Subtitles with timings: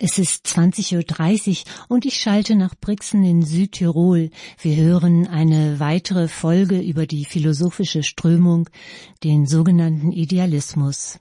[0.00, 4.30] Es ist 20.30 Uhr und ich schalte nach Brixen in Südtirol.
[4.62, 8.68] Wir hören eine weitere Folge über die philosophische Strömung,
[9.24, 11.20] den sogenannten Idealismus.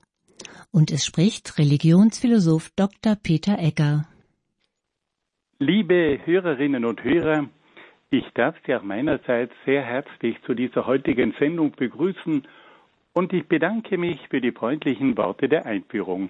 [0.71, 3.15] Und es spricht Religionsphilosoph Dr.
[3.15, 4.07] Peter Egger.
[5.57, 7.49] Liebe Hörerinnen und Hörer,
[8.11, 12.47] ich darf Sie auch meinerseits sehr herzlich zu dieser heutigen Sendung begrüßen
[13.13, 16.29] und ich bedanke mich für die freundlichen Worte der Einführung.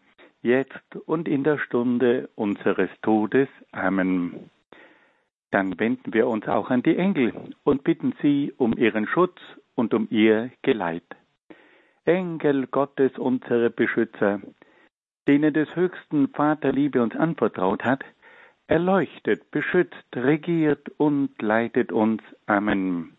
[0.41, 3.47] jetzt und in der Stunde unseres Todes.
[3.71, 4.49] Amen.
[5.51, 7.33] Dann wenden wir uns auch an die Engel
[7.63, 9.39] und bitten sie um ihren Schutz
[9.75, 11.03] und um ihr Geleit.
[12.05, 14.41] Engel Gottes, unsere Beschützer,
[15.27, 18.03] denen des höchsten Vater Liebe uns anvertraut hat,
[18.67, 22.21] erleuchtet, beschützt, regiert und leitet uns.
[22.45, 23.17] Amen.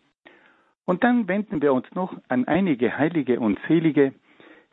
[0.85, 4.13] Und dann wenden wir uns noch an einige Heilige und Selige,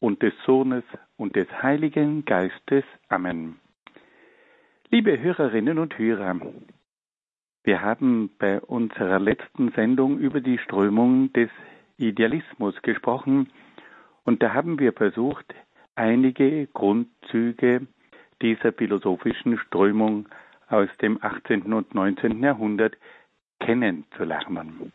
[0.00, 0.82] und des Sohnes
[1.16, 2.84] und des Heiligen Geistes.
[3.08, 3.60] Amen.
[4.90, 6.40] Liebe Hörerinnen und Hörer,
[7.62, 11.50] wir haben bei unserer letzten Sendung über die Strömung des
[11.98, 13.50] Idealismus gesprochen
[14.24, 15.54] und da haben wir versucht,
[15.94, 17.86] einige Grundzüge
[18.40, 20.28] dieser philosophischen Strömung
[20.68, 21.72] aus dem 18.
[21.72, 22.42] und 19.
[22.42, 22.96] Jahrhundert
[23.60, 24.92] kennenzulernen.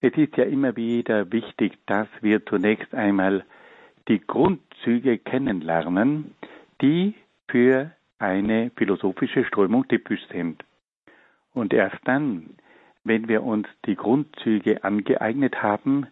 [0.00, 3.44] Es ist ja immer wieder wichtig, dass wir zunächst einmal
[4.08, 6.34] die Grundzüge kennenlernen,
[6.80, 7.14] die
[7.48, 10.64] für eine philosophische Strömung typisch sind.
[11.52, 12.56] Und erst dann,
[13.04, 16.06] wenn wir uns die Grundzüge angeeignet haben,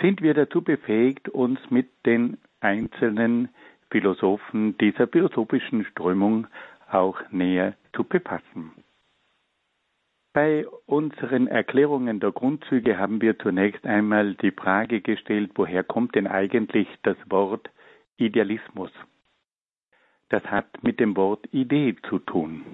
[0.00, 3.48] sind wir dazu befähigt, uns mit den einzelnen
[3.90, 6.46] Philosophen dieser philosophischen Strömung
[6.90, 8.72] auch näher zu befassen.
[10.34, 16.26] Bei unseren Erklärungen der Grundzüge haben wir zunächst einmal die Frage gestellt, woher kommt denn
[16.26, 17.70] eigentlich das Wort
[18.16, 18.90] Idealismus?
[20.30, 22.64] Das hat mit dem Wort Idee zu tun.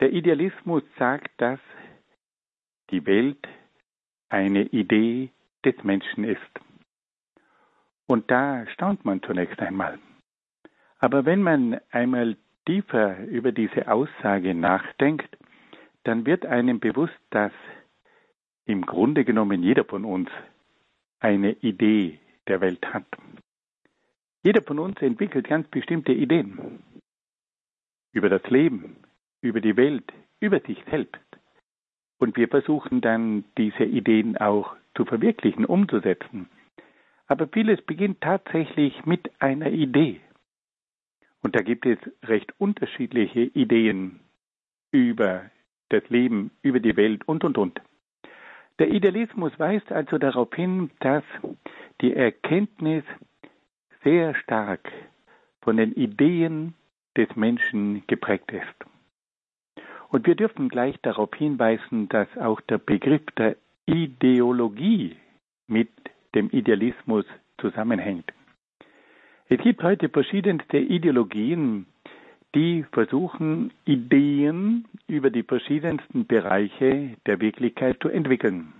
[0.00, 1.60] Der Idealismus sagt, dass
[2.88, 3.46] die Welt
[4.30, 5.28] eine Idee
[5.62, 6.40] des Menschen ist.
[8.06, 9.98] Und da staunt man zunächst einmal.
[11.00, 15.36] Aber wenn man einmal tiefer über diese Aussage nachdenkt,
[16.04, 17.52] dann wird einem bewusst, dass
[18.64, 20.30] im Grunde genommen jeder von uns
[21.18, 23.06] eine Idee der Welt hat.
[24.42, 26.82] Jeder von uns entwickelt ganz bestimmte Ideen
[28.12, 28.96] über das Leben,
[29.40, 31.20] über die Welt, über sich selbst.
[32.18, 36.48] Und wir versuchen dann, diese Ideen auch zu verwirklichen, umzusetzen.
[37.26, 40.20] Aber vieles beginnt tatsächlich mit einer Idee.
[41.42, 44.20] Und da gibt es recht unterschiedliche Ideen
[44.90, 45.50] über
[45.90, 47.80] das Leben, über die Welt und, und, und.
[48.78, 51.24] Der Idealismus weist also darauf hin, dass
[52.00, 53.04] die Erkenntnis
[54.02, 54.90] sehr stark
[55.60, 56.74] von den Ideen
[57.16, 59.84] des Menschen geprägt ist.
[60.08, 63.56] Und wir dürfen gleich darauf hinweisen, dass auch der Begriff der
[63.86, 65.16] Ideologie
[65.66, 65.90] mit
[66.34, 67.24] dem Idealismus
[67.60, 68.32] zusammenhängt.
[69.48, 71.86] Es gibt heute verschiedenste Ideologien,
[72.54, 78.72] die versuchen, Ideen über die verschiedensten Bereiche der Wirklichkeit zu entwickeln.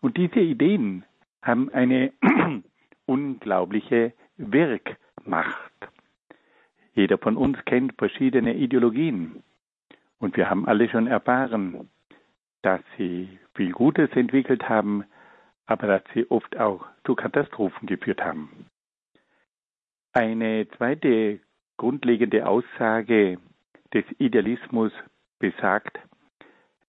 [0.00, 1.04] Und diese Ideen
[1.42, 2.12] haben eine
[3.06, 5.72] unglaubliche Wirkmacht.
[6.94, 9.42] Jeder von uns kennt verschiedene Ideologien.
[10.18, 11.90] Und wir haben alle schon erfahren,
[12.62, 15.04] dass sie viel Gutes entwickelt haben,
[15.66, 18.66] aber dass sie oft auch zu Katastrophen geführt haben.
[20.12, 21.40] Eine zweite
[21.76, 23.38] grundlegende Aussage
[23.92, 24.92] des Idealismus
[25.38, 25.98] besagt,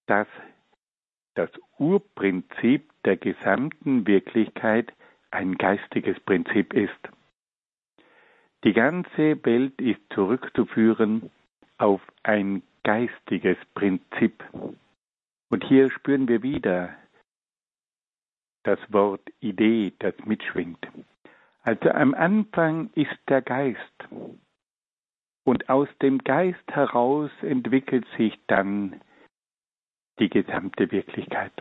[0.08, 0.28] dass
[1.36, 4.94] das Urprinzip der gesamten Wirklichkeit
[5.32, 6.92] ein geistiges Prinzip ist.
[8.64, 11.30] Die ganze Welt ist zurückzuführen
[11.78, 14.44] auf ein geistiges Prinzip.
[15.50, 16.96] Und hier spüren wir wieder
[18.64, 20.88] das Wort Idee, das mitschwingt.
[21.62, 24.08] Also am Anfang ist der Geist.
[25.46, 29.00] Und aus dem Geist heraus entwickelt sich dann
[30.20, 31.54] die gesamte Wirklichkeit.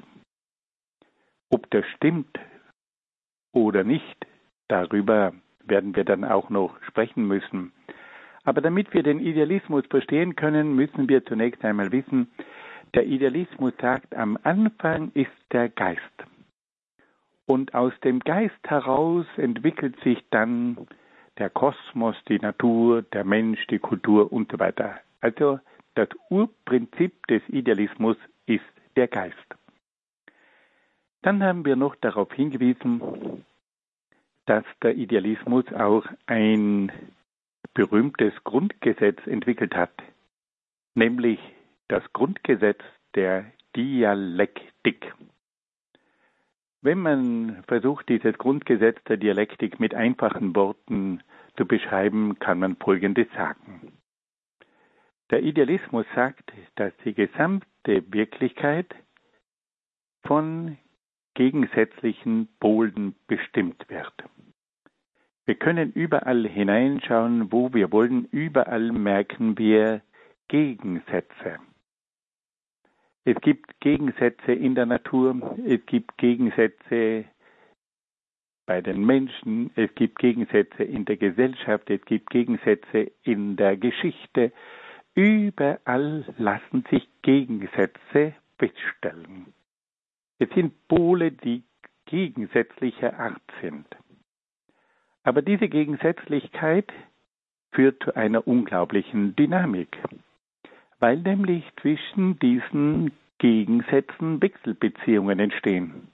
[1.50, 2.38] Ob das stimmt
[3.52, 4.26] oder nicht,
[4.68, 5.34] darüber
[5.64, 7.72] werden wir dann auch noch sprechen müssen.
[8.44, 12.30] Aber damit wir den Idealismus verstehen können, müssen wir zunächst einmal wissen,
[12.94, 16.00] der Idealismus sagt, am Anfang ist der Geist.
[17.46, 20.86] Und aus dem Geist heraus entwickelt sich dann
[21.38, 25.00] der Kosmos, die Natur, der Mensch, die Kultur und so weiter.
[25.20, 25.58] Also
[25.94, 28.16] das Urprinzip des Idealismus
[28.46, 28.64] ist
[28.96, 29.36] der Geist.
[31.22, 33.44] Dann haben wir noch darauf hingewiesen,
[34.46, 36.92] dass der Idealismus auch ein
[37.72, 39.94] berühmtes Grundgesetz entwickelt hat,
[40.94, 41.40] nämlich
[41.88, 42.80] das Grundgesetz
[43.14, 45.14] der Dialektik.
[46.84, 51.22] Wenn man versucht, dieses Grundgesetz der Dialektik mit einfachen Worten
[51.56, 53.94] zu beschreiben, kann man Folgendes sagen.
[55.30, 58.94] Der Idealismus sagt, dass die gesamte Wirklichkeit
[60.26, 60.76] von
[61.32, 64.12] gegensätzlichen Polen bestimmt wird.
[65.46, 70.02] Wir können überall hineinschauen, wo wir wollen, überall merken wir
[70.48, 71.60] Gegensätze.
[73.24, 77.24] Es gibt Gegensätze in der Natur, es gibt Gegensätze
[78.66, 84.52] bei den Menschen, es gibt Gegensätze in der Gesellschaft, es gibt Gegensätze in der Geschichte.
[85.14, 89.54] Überall lassen sich Gegensätze feststellen.
[90.38, 91.62] Es sind Pole, die
[92.06, 93.86] gegensätzlicher Art sind.
[95.22, 96.92] Aber diese Gegensätzlichkeit
[97.72, 99.96] führt zu einer unglaublichen Dynamik
[101.04, 106.08] weil nämlich zwischen diesen Gegensätzen Wechselbeziehungen entstehen.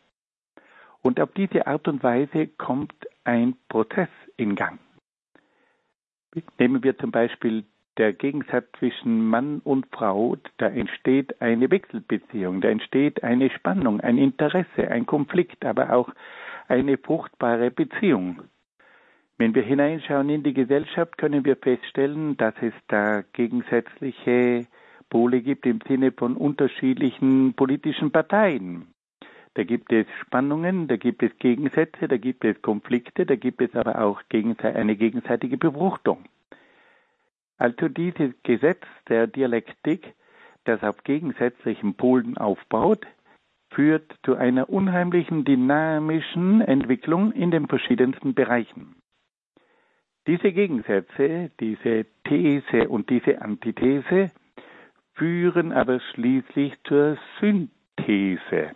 [1.00, 2.92] Und auf diese Art und Weise kommt
[3.22, 4.80] ein Prozess in Gang.
[6.58, 7.62] Nehmen wir zum Beispiel
[7.98, 14.18] der Gegensatz zwischen Mann und Frau, da entsteht eine Wechselbeziehung, da entsteht eine Spannung, ein
[14.18, 16.10] Interesse, ein Konflikt, aber auch
[16.66, 18.42] eine fruchtbare Beziehung.
[19.38, 24.66] Wenn wir hineinschauen in die Gesellschaft, können wir feststellen, dass es da gegensätzliche
[25.10, 28.86] Pole gibt im Sinne von unterschiedlichen politischen Parteien.
[29.54, 33.74] Da gibt es Spannungen, da gibt es Gegensätze, da gibt es Konflikte, da gibt es
[33.74, 36.24] aber auch eine gegenseitige Befruchtung.
[37.58, 40.14] Also dieses Gesetz der Dialektik,
[40.64, 43.06] das auf gegensätzlichen Polen aufbaut,
[43.70, 48.96] führt zu einer unheimlichen dynamischen Entwicklung in den verschiedensten Bereichen.
[50.26, 54.30] Diese Gegensätze, diese These und diese Antithese
[55.14, 58.72] führen aber schließlich zur Synthese.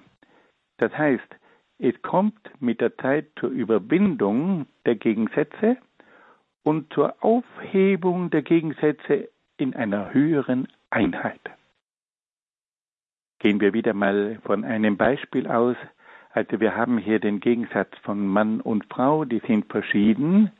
[0.79, 1.37] Das heißt,
[1.79, 5.77] es kommt mit der Zeit zur Überwindung der Gegensätze
[6.63, 11.41] und zur Aufhebung der Gegensätze in einer höheren Einheit.
[13.39, 15.77] Gehen wir wieder mal von einem Beispiel aus.
[16.31, 20.51] Also wir haben hier den Gegensatz von Mann und Frau, die sind verschieden.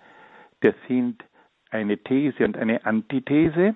[0.61, 1.25] Das sind
[1.71, 3.75] eine These und eine Antithese,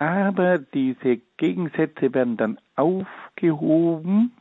[0.00, 4.32] aber diese Gegensätze werden dann aufgehoben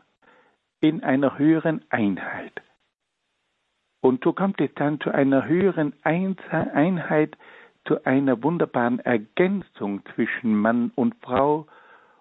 [0.79, 2.53] in einer höheren Einheit.
[4.01, 7.37] Und so kommt es dann zu einer höheren Einheit,
[7.85, 11.67] zu einer wunderbaren Ergänzung zwischen Mann und Frau.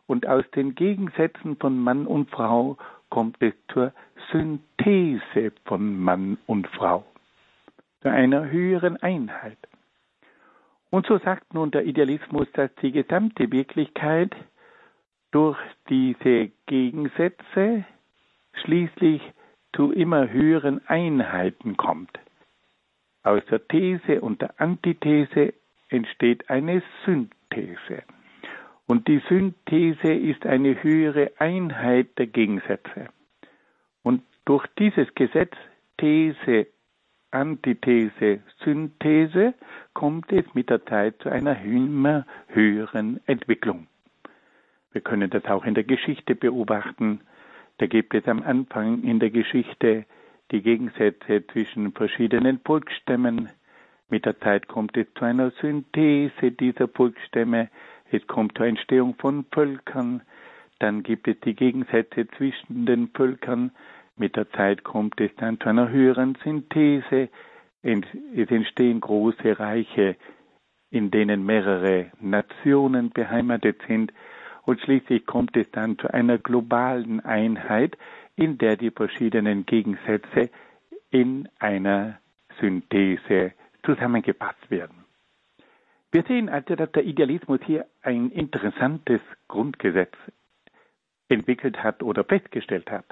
[0.09, 2.77] Und aus den Gegensätzen von Mann und Frau
[3.09, 3.93] kommt es zur
[4.33, 7.05] Synthese von Mann und Frau,
[8.03, 9.59] zu einer höheren Einheit.
[10.91, 14.35] Und so sagt nun der Idealismus, dass die gesamte Wirklichkeit
[15.31, 17.85] durch diese Gegensätze
[18.63, 19.21] schließlich
[19.75, 22.19] zu immer höheren Einheiten kommt.
[23.23, 25.53] Aus der These und der Antithese
[25.91, 28.03] entsteht eine Synthese.
[28.87, 33.11] Und die Synthese ist eine höhere Einheit der Gegensätze.
[34.03, 35.53] Und durch dieses Gesetz
[35.99, 36.69] These
[37.31, 39.55] Antithese, Synthese
[39.93, 43.87] kommt es mit der Zeit zu einer immer höheren Entwicklung.
[44.93, 47.21] Wir können das auch in der Geschichte beobachten.
[47.79, 50.07] Da gibt es am Anfang in der Geschichte
[50.51, 53.51] die Gegensätze zwischen verschiedenen Volksstämmen.
[54.09, 57.69] Mit der Zeit kommt es zu einer Synthese dieser Volksstämme.
[58.11, 60.23] Es kommt zur Entstehung von Völkern.
[60.79, 63.73] Dann gibt es die Gegensätze zwischen den Völkern.
[64.19, 67.29] Mit der Zeit kommt es dann zu einer höheren Synthese.
[67.83, 70.17] Es entstehen große Reiche,
[70.91, 74.13] in denen mehrere Nationen beheimatet sind.
[74.63, 77.97] Und schließlich kommt es dann zu einer globalen Einheit,
[78.35, 80.51] in der die verschiedenen Gegensätze
[81.11, 82.19] in einer
[82.61, 83.53] Synthese
[83.85, 85.05] zusammengefasst werden.
[86.11, 90.15] Wir sehen also, dass der Idealismus hier ein interessantes Grundgesetz
[91.29, 93.05] entwickelt hat oder festgestellt hat,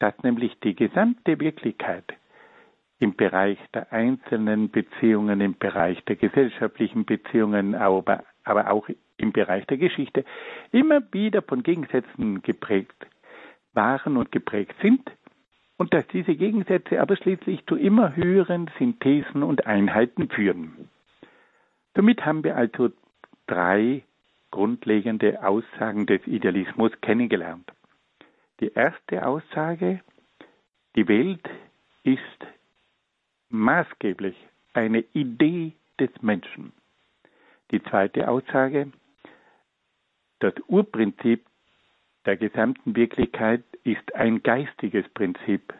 [0.00, 2.04] dass nämlich die gesamte Wirklichkeit
[2.98, 9.66] im Bereich der einzelnen Beziehungen, im Bereich der gesellschaftlichen Beziehungen, aber, aber auch im Bereich
[9.66, 10.24] der Geschichte
[10.72, 13.06] immer wieder von Gegensätzen geprägt
[13.72, 15.10] waren und geprägt sind
[15.76, 20.88] und dass diese Gegensätze aber schließlich zu immer höheren Synthesen und Einheiten führen.
[21.94, 22.90] Damit haben wir also
[23.46, 24.02] drei
[24.50, 27.70] grundlegende Aussagen des Idealismus kennengelernt.
[28.60, 30.00] Die erste Aussage,
[30.94, 31.48] die Welt
[32.02, 32.46] ist
[33.48, 34.36] maßgeblich
[34.74, 36.72] eine Idee des Menschen.
[37.70, 38.92] Die zweite Aussage,
[40.40, 41.46] das Urprinzip
[42.26, 45.72] der gesamten Wirklichkeit ist ein geistiges Prinzip.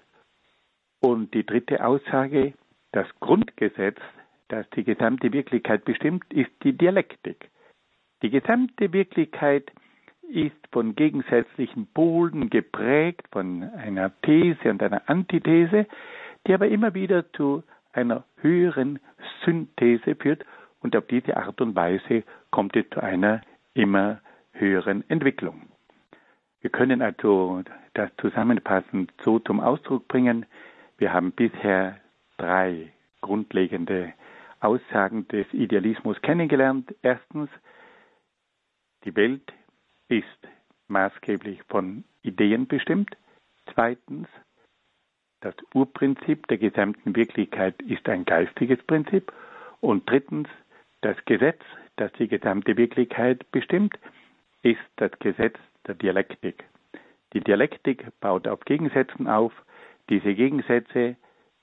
[1.00, 2.54] Und die dritte Aussage,
[2.92, 3.98] das Grundgesetz,
[4.48, 7.50] das die gesamte Wirklichkeit bestimmt, ist die Dialektik.
[8.22, 9.70] Die gesamte Wirklichkeit
[10.30, 15.86] ist von gegensätzlichen Polen geprägt, von einer These und einer Antithese,
[16.46, 18.98] die aber immer wieder zu einer höheren
[19.44, 20.44] Synthese führt
[20.80, 23.42] und auf diese Art und Weise kommt es zu einer
[23.74, 24.20] immer
[24.52, 25.62] höheren Entwicklung.
[26.60, 27.62] Wir können also
[27.94, 30.46] das zusammenfassend so zum Ausdruck bringen.
[30.98, 31.96] Wir haben bisher
[32.36, 34.12] drei grundlegende
[34.60, 36.94] Aussagen des Idealismus kennengelernt.
[37.02, 37.48] Erstens,
[39.04, 39.52] die Welt
[40.10, 40.24] ist
[40.88, 43.16] maßgeblich von Ideen bestimmt.
[43.72, 44.28] Zweitens,
[45.40, 49.32] das Urprinzip der gesamten Wirklichkeit ist ein geistiges Prinzip.
[49.80, 50.48] Und drittens,
[51.00, 51.62] das Gesetz,
[51.96, 53.98] das die gesamte Wirklichkeit bestimmt,
[54.62, 56.64] ist das Gesetz der Dialektik.
[57.32, 59.52] Die Dialektik baut auf Gegensätzen auf.
[60.10, 61.16] Diese Gegensätze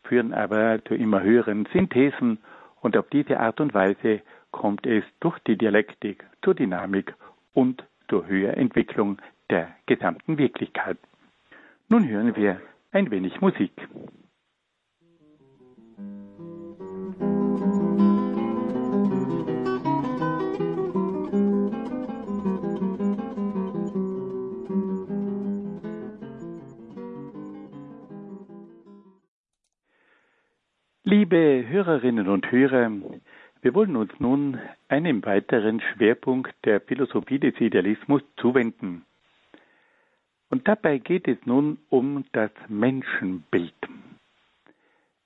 [0.04, 2.40] führen aber zu immer höheren Synthesen
[2.82, 7.14] und auf diese Art und Weise kommt es durch die Dialektik zur Dynamik
[7.54, 9.18] und zur Höherentwicklung
[9.50, 10.98] der gesamten Wirklichkeit.
[11.90, 12.62] Nun hören wir
[12.92, 13.72] ein wenig Musik.
[31.04, 32.92] Liebe Hörerinnen und Hörer,
[33.68, 39.06] wir wollen uns nun einem weiteren Schwerpunkt der Philosophie des Idealismus zuwenden.
[40.50, 43.76] Und dabei geht es nun um das Menschenbild.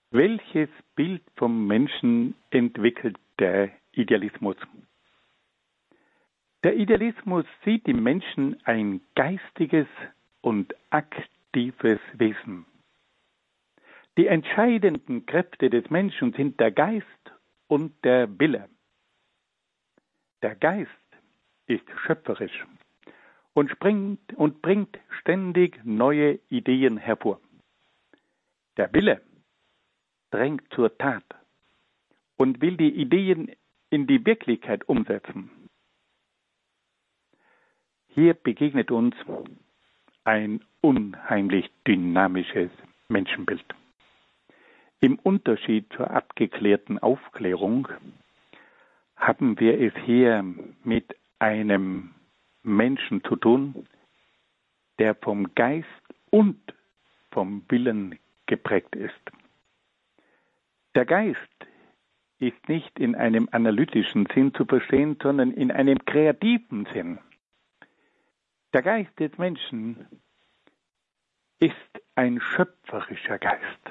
[0.10, 4.56] Welches Bild vom Menschen entwickelt der Idealismus?
[6.64, 9.86] Der Idealismus sieht im Menschen ein geistiges
[10.42, 12.66] und aktives Wesen.
[14.18, 17.06] Die entscheidenden Kräfte des Menschen sind der Geist
[17.72, 18.68] und der Wille.
[20.42, 21.08] Der Geist
[21.68, 22.66] ist schöpferisch
[23.54, 27.40] und springt und bringt ständig neue Ideen hervor.
[28.76, 29.22] Der Wille
[30.32, 31.24] drängt zur Tat
[32.36, 33.50] und will die Ideen
[33.90, 35.50] in die Wirklichkeit umsetzen.
[38.10, 39.16] Hier begegnet uns
[40.26, 42.72] ein unheimlich dynamisches
[43.08, 43.64] Menschenbild.
[45.04, 47.88] Im Unterschied zur abgeklärten Aufklärung
[49.16, 50.46] haben wir es hier
[50.84, 52.14] mit einem
[52.62, 53.88] Menschen zu tun,
[55.00, 55.88] der vom Geist
[56.30, 56.60] und
[57.32, 59.20] vom Willen geprägt ist.
[60.94, 61.40] Der Geist
[62.38, 67.18] ist nicht in einem analytischen Sinn zu verstehen, sondern in einem kreativen Sinn.
[68.72, 70.06] Der Geist des Menschen
[71.58, 71.74] ist
[72.14, 73.91] ein schöpferischer Geist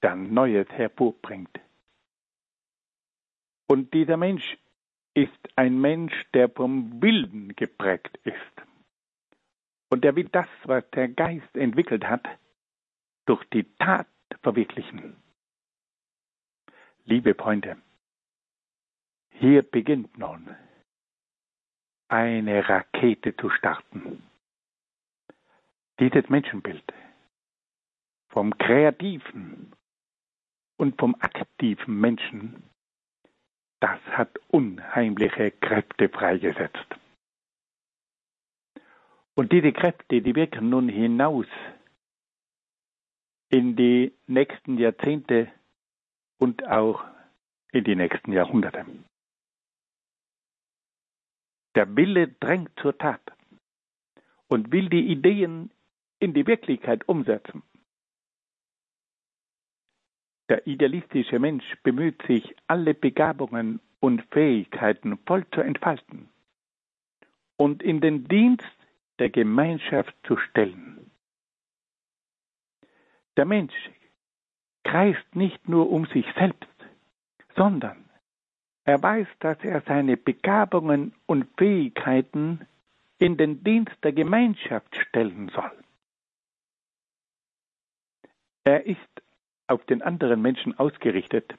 [0.00, 1.60] dann Neues hervorbringt.
[3.66, 4.58] Und dieser Mensch
[5.14, 8.36] ist ein Mensch, der vom Willen geprägt ist.
[9.90, 12.26] Und der will das, was der Geist entwickelt hat,
[13.26, 14.08] durch die Tat
[14.42, 15.16] verwirklichen.
[17.04, 17.76] Liebe Freunde,
[19.30, 20.54] hier beginnt nun
[22.08, 24.22] eine Rakete zu starten.
[25.98, 26.92] Dieses Menschenbild
[28.28, 29.74] vom kreativen
[30.80, 32.62] und vom aktiven Menschen,
[33.80, 36.86] das hat unheimliche Kräfte freigesetzt.
[39.34, 41.46] Und diese Kräfte, die wirken nun hinaus
[43.50, 45.52] in die nächsten Jahrzehnte
[46.38, 47.04] und auch
[47.72, 48.86] in die nächsten Jahrhunderte.
[51.74, 53.20] Der Wille drängt zur Tat
[54.48, 55.72] und will die Ideen
[56.20, 57.62] in die Wirklichkeit umsetzen.
[60.50, 66.28] Der idealistische Mensch bemüht sich, alle Begabungen und Fähigkeiten voll zu entfalten
[67.56, 68.66] und in den Dienst
[69.20, 71.12] der Gemeinschaft zu stellen.
[73.36, 73.90] Der Mensch
[74.82, 76.66] kreist nicht nur um sich selbst,
[77.54, 78.10] sondern
[78.84, 82.66] er weiß, dass er seine Begabungen und Fähigkeiten
[83.18, 85.84] in den Dienst der Gemeinschaft stellen soll.
[88.64, 89.09] Er ist
[89.70, 91.54] auf den anderen Menschen ausgerichtet.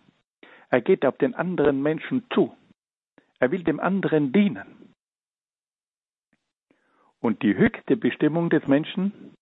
[0.70, 2.56] Er geht auf den anderen Menschen zu.
[3.40, 4.94] Er will dem anderen dienen.
[7.20, 9.36] Und die höchste Bestimmung des Menschen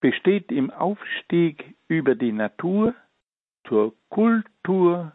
[0.00, 2.94] besteht im Aufstieg über die Natur
[3.66, 5.12] zur Kultur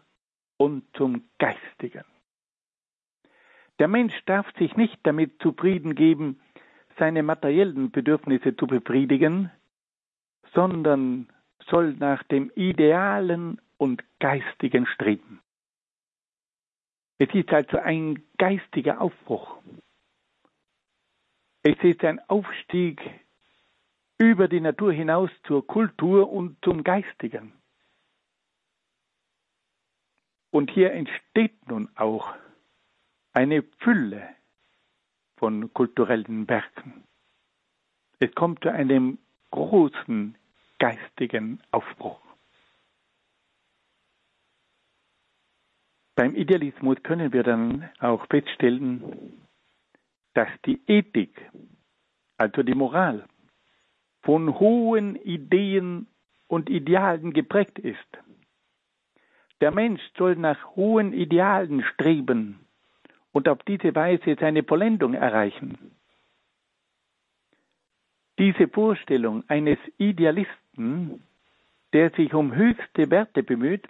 [0.58, 2.06] und zum Geistigen.
[3.80, 6.40] Der Mensch darf sich nicht damit zufrieden geben,
[6.98, 9.52] seine materiellen Bedürfnisse zu befriedigen,
[10.54, 11.28] sondern
[11.70, 15.42] soll nach dem Idealen und Geistigen streben.
[17.20, 19.58] Es ist also ein geistiger Aufbruch.
[21.64, 23.02] Es ist ein Aufstieg
[24.20, 27.54] über die Natur hinaus zur Kultur und zum Geistigen.
[30.52, 32.34] Und hier entsteht nun auch
[33.34, 34.28] eine Fülle
[35.38, 37.04] von kulturellen Werken.
[38.20, 39.20] Es kommt zu einem
[39.52, 40.36] großen
[40.80, 42.22] geistigen Aufbruch.
[46.16, 49.40] Beim Idealismus können wir dann auch feststellen,
[50.34, 51.40] dass die Ethik,
[52.38, 53.28] also die Moral,
[54.24, 56.08] von hohen Ideen
[56.48, 58.08] und Idealen geprägt ist.
[59.62, 62.66] Der Mensch soll nach hohen Idealen streben
[63.32, 65.92] und auf diese Weise seine Vollendung erreichen.
[68.40, 73.88] Diese Vorstellung eines Idealisten, der sich um höchste Werte bemüht,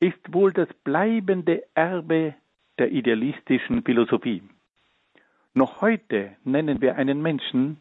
[0.00, 2.34] ist wohl das bleibende Erbe
[2.78, 4.42] der idealistischen Philosophie.
[5.54, 7.78] Noch heute nennen wir einen Menschen,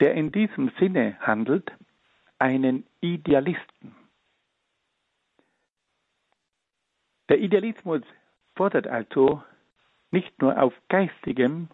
[0.00, 1.70] der in diesem Sinne handelt,
[2.38, 3.94] einen Idealisten.
[7.28, 8.02] Der Idealismus
[8.56, 9.42] fordert also
[10.10, 11.68] nicht nur auf geistigem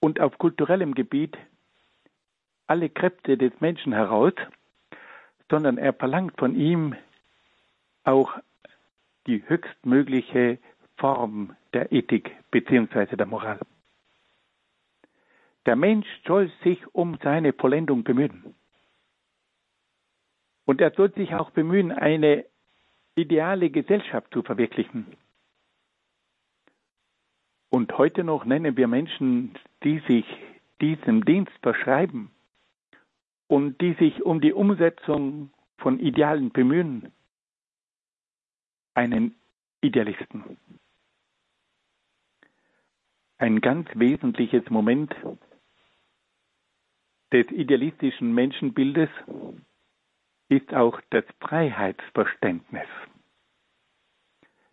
[0.00, 1.36] und auf kulturellem Gebiet
[2.70, 4.32] alle Kräfte des Menschen heraus,
[5.50, 6.94] sondern er verlangt von ihm
[8.04, 8.32] auch
[9.26, 10.58] die höchstmögliche
[10.96, 13.16] Form der Ethik bzw.
[13.16, 13.58] der Moral.
[15.66, 18.54] Der Mensch soll sich um seine Vollendung bemühen.
[20.64, 22.46] Und er soll sich auch bemühen, eine
[23.16, 25.16] ideale Gesellschaft zu verwirklichen.
[27.68, 30.24] Und heute noch nennen wir Menschen, die sich
[30.80, 32.30] diesem Dienst verschreiben
[33.50, 37.10] und die sich um die Umsetzung von Idealen bemühen,
[38.94, 39.34] einen
[39.80, 40.56] Idealisten.
[43.38, 45.12] Ein ganz wesentliches Moment
[47.32, 49.08] des idealistischen Menschenbildes
[50.48, 52.86] ist auch das Freiheitsverständnis.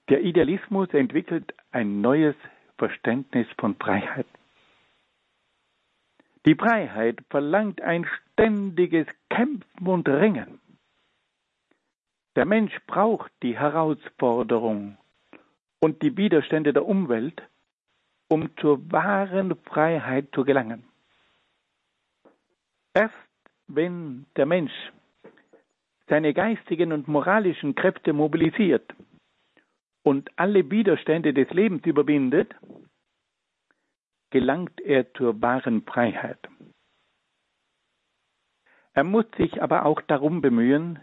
[0.10, 2.36] Der Idealismus entwickelt ein neues
[2.78, 4.28] Verständnis von Freiheit.
[6.46, 10.60] Die Freiheit verlangt ein ständiges Kämpfen und Ringen.
[12.36, 14.98] Der Mensch braucht die Herausforderung
[15.80, 17.42] und die Widerstände der Umwelt,
[18.30, 20.84] um zur wahren Freiheit zu gelangen.
[22.94, 23.16] Erst
[23.68, 24.74] wenn der Mensch
[26.08, 28.94] seine geistigen und moralischen Kräfte mobilisiert
[30.04, 32.54] und alle Widerstände des Lebens überwindet,
[34.38, 36.38] gelangt er zur wahren Freiheit.
[38.94, 41.00] Er muss sich aber auch darum bemühen,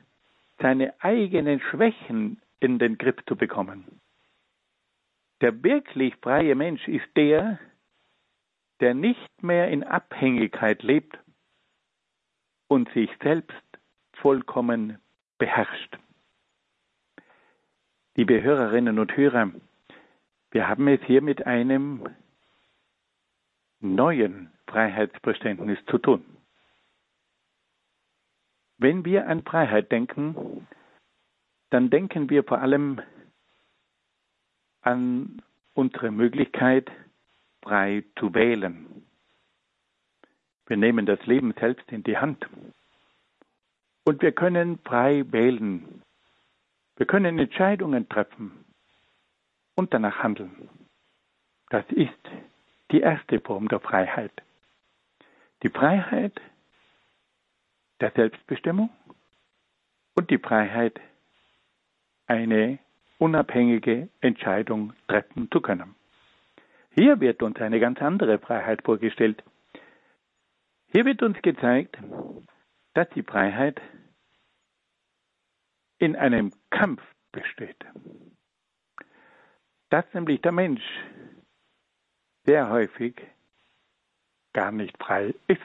[0.61, 4.01] seine eigenen Schwächen in den Griff zu bekommen.
[5.41, 7.59] Der wirklich freie Mensch ist der,
[8.79, 11.19] der nicht mehr in Abhängigkeit lebt
[12.69, 13.67] und sich selbst
[14.13, 15.01] vollkommen
[15.39, 15.99] beherrscht.
[18.15, 19.51] Liebe Hörerinnen und Hörer,
[20.53, 22.09] wir haben es hier mit einem
[23.85, 26.25] neuen Freiheitsverständnis zu tun.
[28.79, 30.67] Wenn wir an Freiheit denken,
[31.71, 33.01] dann denken wir vor allem
[34.81, 35.43] an
[35.75, 36.91] unsere Möglichkeit,
[37.63, 39.07] frei zu wählen.
[40.67, 42.47] Wir nehmen das Leben selbst in die Hand.
[44.05, 46.03] Und wir können frei wählen.
[46.97, 48.65] Wir können Entscheidungen treffen
[49.75, 50.69] und danach handeln.
[51.71, 52.13] Das ist
[52.95, 54.31] die erste Form der Freiheit.
[55.65, 56.41] Die Freiheit
[58.01, 58.89] der Selbstbestimmung
[60.15, 61.01] und die Freiheit,
[62.29, 62.79] eine
[63.19, 65.97] unabhängige Entscheidung treffen zu können.
[66.91, 69.43] Hier wird uns eine ganz andere Freiheit vorgestellt.
[70.93, 71.99] Hier wird uns gezeigt,
[72.95, 73.81] dass die Freiheit
[75.99, 77.03] in einem Kampf
[77.33, 77.85] besteht.
[79.91, 80.85] Dass nämlich der Mensch
[82.45, 83.15] sehr häufig
[84.53, 85.61] gar nicht frei ist.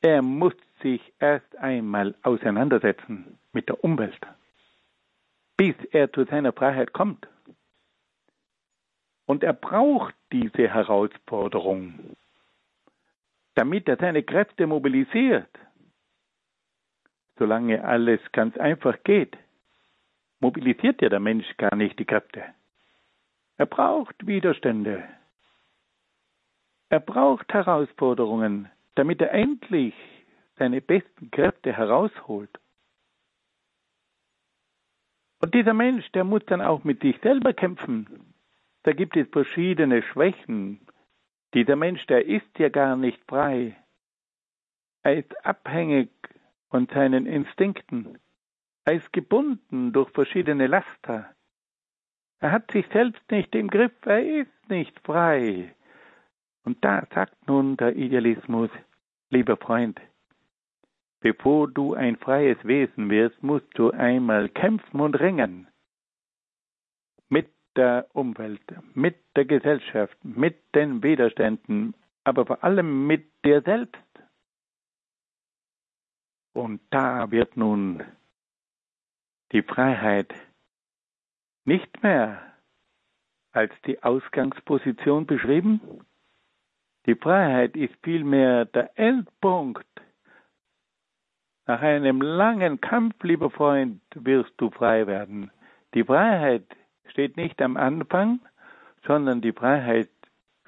[0.00, 4.20] Er muss sich erst einmal auseinandersetzen mit der Umwelt,
[5.56, 7.26] bis er zu seiner Freiheit kommt.
[9.26, 12.16] Und er braucht diese Herausforderung,
[13.54, 15.50] damit er seine Kräfte mobilisiert.
[17.38, 19.36] Solange alles ganz einfach geht,
[20.40, 22.44] mobilisiert ja der Mensch gar nicht die Kräfte.
[23.58, 25.02] Er braucht Widerstände.
[26.90, 29.94] Er braucht Herausforderungen, damit er endlich
[30.56, 32.56] seine besten Kräfte herausholt.
[35.40, 38.32] Und dieser Mensch, der muss dann auch mit sich selber kämpfen.
[38.84, 40.86] Da gibt es verschiedene Schwächen.
[41.52, 43.76] Dieser Mensch, der ist ja gar nicht frei.
[45.02, 46.10] Er ist abhängig
[46.70, 48.18] von seinen Instinkten.
[48.84, 51.34] Er ist gebunden durch verschiedene Laster.
[52.40, 55.74] Er hat sich selbst nicht im Griff, er ist nicht frei.
[56.64, 58.70] Und da sagt nun der Idealismus,
[59.30, 60.00] lieber Freund,
[61.20, 65.66] bevor du ein freies Wesen wirst, musst du einmal kämpfen und ringen.
[67.28, 68.62] Mit der Umwelt,
[68.94, 73.98] mit der Gesellschaft, mit den Widerständen, aber vor allem mit dir selbst.
[76.52, 78.04] Und da wird nun
[79.52, 80.34] die Freiheit
[81.68, 82.40] nicht mehr
[83.52, 85.80] als die Ausgangsposition beschrieben,
[87.06, 89.86] die Freiheit ist vielmehr der Endpunkt.
[91.66, 95.50] Nach einem langen Kampf, lieber Freund, wirst du frei werden.
[95.94, 96.64] Die Freiheit
[97.10, 98.40] steht nicht am Anfang,
[99.06, 100.10] sondern die Freiheit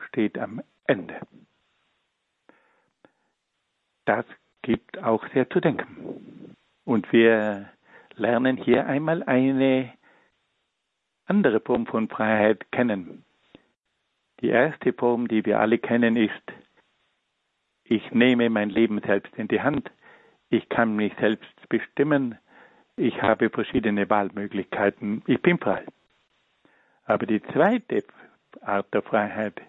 [0.08, 1.18] steht am Ende.
[4.04, 4.26] Das
[4.62, 6.56] gibt auch sehr zu denken.
[6.84, 7.70] Und wir
[8.16, 9.92] lernen hier einmal eine
[11.30, 13.24] andere Form von Freiheit kennen.
[14.40, 16.46] Die erste Form, die wir alle kennen, ist,
[17.84, 19.90] ich nehme mein Leben selbst in die Hand,
[20.48, 22.36] ich kann mich selbst bestimmen,
[22.96, 25.84] ich habe verschiedene Wahlmöglichkeiten, ich bin frei.
[27.04, 28.02] Aber die zweite
[28.62, 29.60] Art der Freiheit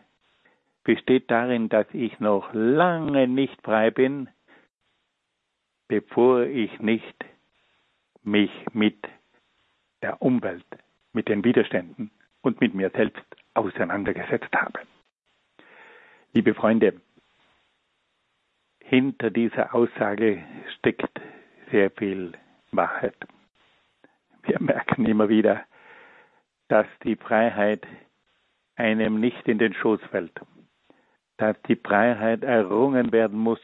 [0.83, 4.29] besteht darin, dass ich noch lange nicht frei bin,
[5.87, 7.25] bevor ich nicht
[8.23, 8.97] mich mit
[10.01, 10.65] der Umwelt,
[11.13, 14.79] mit den Widerständen und mit mir selbst auseinandergesetzt habe.
[16.33, 17.01] Liebe Freunde,
[18.79, 20.43] hinter dieser Aussage
[20.77, 21.21] steckt
[21.71, 22.33] sehr viel
[22.71, 23.15] Wahrheit.
[24.43, 25.65] Wir merken immer wieder,
[26.67, 27.85] dass die Freiheit
[28.75, 30.39] einem nicht in den Schoß fällt,
[31.37, 33.59] dass die Freiheit errungen werden muss,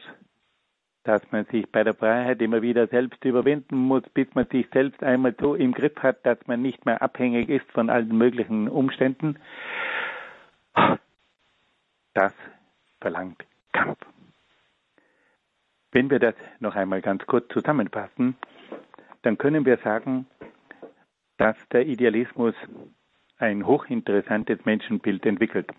[1.08, 5.02] dass man sich bei der Freiheit immer wieder selbst überwinden muss, bis man sich selbst
[5.02, 9.38] einmal so im Griff hat, dass man nicht mehr abhängig ist von allen möglichen Umständen.
[12.12, 12.34] Das
[13.00, 13.42] verlangt
[13.72, 13.98] Kampf.
[15.92, 18.36] Wenn wir das noch einmal ganz kurz zusammenfassen,
[19.22, 20.26] dann können wir sagen,
[21.38, 22.54] dass der Idealismus
[23.38, 25.70] ein hochinteressantes Menschenbild entwickelt.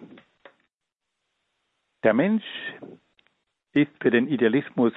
[2.03, 2.45] Der Mensch
[3.73, 4.93] ist für den Idealismus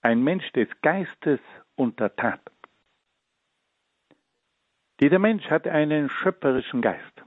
[0.00, 1.40] ein Mensch des Geistes
[1.76, 2.40] und der Tat.
[5.00, 7.22] Dieser Mensch hat einen schöpferischen Geist.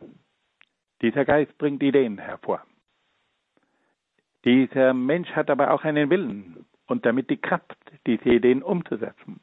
[1.01, 2.65] Dieser Geist bringt Ideen hervor.
[4.45, 9.41] Dieser Mensch hat aber auch einen Willen und damit die Kraft, diese Ideen umzusetzen.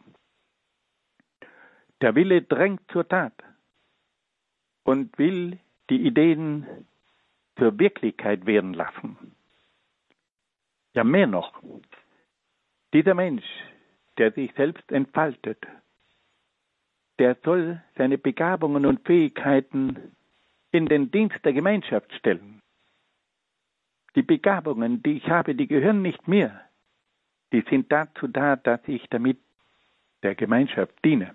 [2.01, 3.35] Der Wille drängt zur Tat
[4.85, 5.59] und will
[5.91, 6.67] die Ideen
[7.59, 9.35] zur Wirklichkeit werden lassen.
[10.95, 11.63] Ja, mehr noch.
[12.93, 13.45] Dieser Mensch,
[14.19, 15.59] der sich selbst entfaltet,
[17.19, 20.15] der soll seine Begabungen und Fähigkeiten
[20.71, 22.61] in den Dienst der Gemeinschaft stellen.
[24.15, 26.61] Die Begabungen, die ich habe, die gehören nicht mir.
[27.53, 29.39] die sind dazu da, dass ich damit
[30.23, 31.35] der Gemeinschaft diene.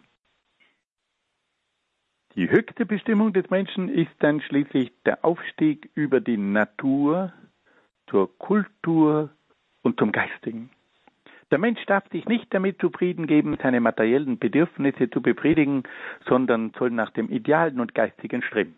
[2.35, 7.33] Die höchste Bestimmung des Menschen ist dann schließlich der Aufstieg über die Natur
[8.09, 9.29] zur Kultur
[9.87, 10.69] und zum Geistigen.
[11.49, 15.83] Der Mensch darf sich nicht damit zufrieden geben, seine materiellen Bedürfnisse zu befriedigen,
[16.27, 18.77] sondern soll nach dem Idealen und Geistigen streben.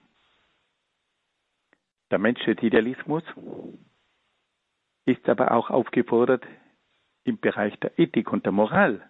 [2.11, 3.23] Der Mensch des Idealismus
[5.05, 6.45] ist aber auch aufgefordert,
[7.23, 9.09] im Bereich der Ethik und der Moral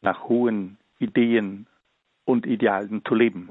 [0.00, 1.68] nach hohen Ideen
[2.24, 3.48] und Idealen zu leben.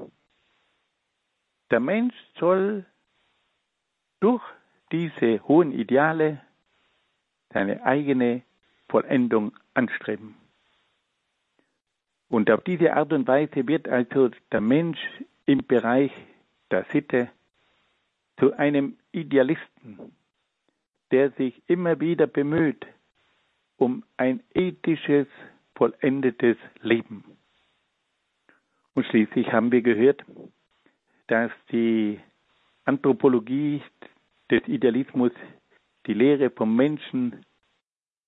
[1.70, 2.84] Der Mensch soll
[4.20, 4.42] durch
[4.92, 6.42] diese hohen Ideale
[7.52, 8.42] seine eigene
[8.88, 10.34] Vollendung anstreben.
[12.28, 14.98] Und auf diese Art und Weise wird also der Mensch
[15.46, 16.12] im Bereich
[16.70, 17.30] der Sitte
[18.38, 19.98] zu einem Idealisten,
[21.10, 22.86] der sich immer wieder bemüht
[23.82, 25.26] um ein ethisches,
[25.74, 27.24] vollendetes Leben.
[28.94, 30.24] Und schließlich haben wir gehört,
[31.26, 32.20] dass die
[32.84, 33.82] Anthropologie
[34.50, 35.32] des Idealismus
[36.06, 37.44] die Lehre vom Menschen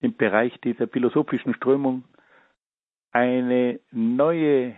[0.00, 2.04] im Bereich dieser philosophischen Strömung
[3.12, 4.74] eine neue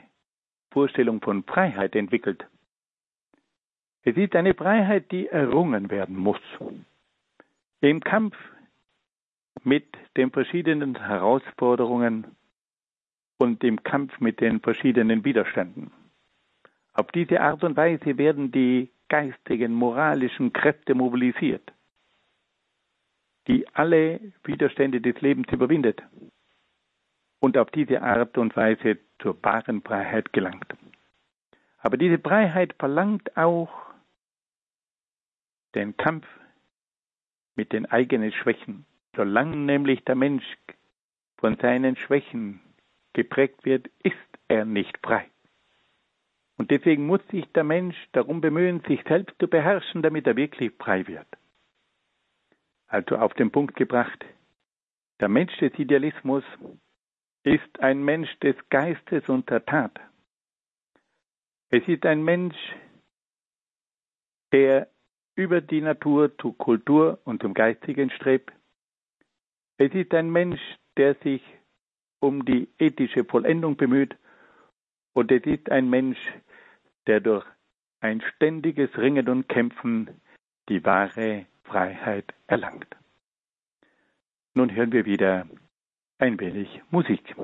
[0.71, 2.47] Vorstellung von Freiheit entwickelt.
[4.03, 6.41] Es ist eine Freiheit, die errungen werden muss.
[7.81, 8.37] Im Kampf
[9.65, 12.37] mit den verschiedenen Herausforderungen
[13.39, 15.91] und im Kampf mit den verschiedenen Widerständen.
[16.95, 21.73] Auf diese Art und Weise werden die geistigen, moralischen Kräfte mobilisiert,
[23.47, 26.03] die alle Widerstände des Lebens überwindet
[27.41, 30.75] und auf diese Art und Weise zur wahren Freiheit gelangt.
[31.79, 33.71] Aber diese Freiheit verlangt auch
[35.75, 36.27] den Kampf
[37.55, 38.87] mit den eigenen Schwächen.
[39.15, 40.45] Solange nämlich der Mensch
[41.39, 42.61] von seinen Schwächen
[43.13, 44.17] geprägt wird, ist
[44.49, 45.27] er nicht frei.
[46.59, 50.73] Und deswegen muss sich der Mensch darum bemühen, sich selbst zu beherrschen, damit er wirklich
[50.79, 51.27] frei wird.
[52.89, 54.25] Also auf den Punkt gebracht,
[55.21, 56.45] der Mensch des Idealismus
[57.43, 59.99] ist ein Mensch des Geistes und der Tat.
[61.71, 62.57] Es ist ein Mensch,
[64.53, 64.89] der
[65.35, 68.53] über die Natur zu Kultur und zum Geistigen strebt.
[69.79, 70.61] Es ist ein Mensch,
[70.97, 71.43] der sich
[72.21, 74.17] um die ethische Vollendung bemüht
[75.13, 76.19] und es ist ein Mensch,
[77.07, 77.45] der durch
[78.01, 80.21] ein ständiges Ringen und Kämpfen
[80.69, 82.97] die wahre Freiheit erlangt.
[84.55, 85.47] Nun hören wir wieder
[86.19, 87.35] ein wenig Musik.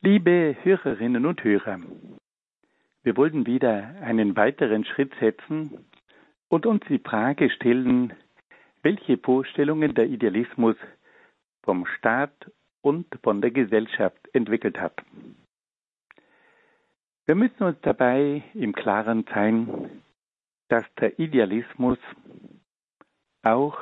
[0.00, 1.78] Liebe Hörerinnen und Hörer,
[3.04, 5.86] wir wollten wieder einen weiteren Schritt setzen
[6.48, 8.14] und uns die Frage stellen,
[8.82, 10.76] welche Vorstellungen der Idealismus
[11.62, 15.02] vom Staat und von der Gesellschaft entwickelt hat.
[17.26, 20.02] Wir müssen uns dabei im Klaren sein,
[20.68, 21.98] dass der Idealismus
[23.42, 23.78] auch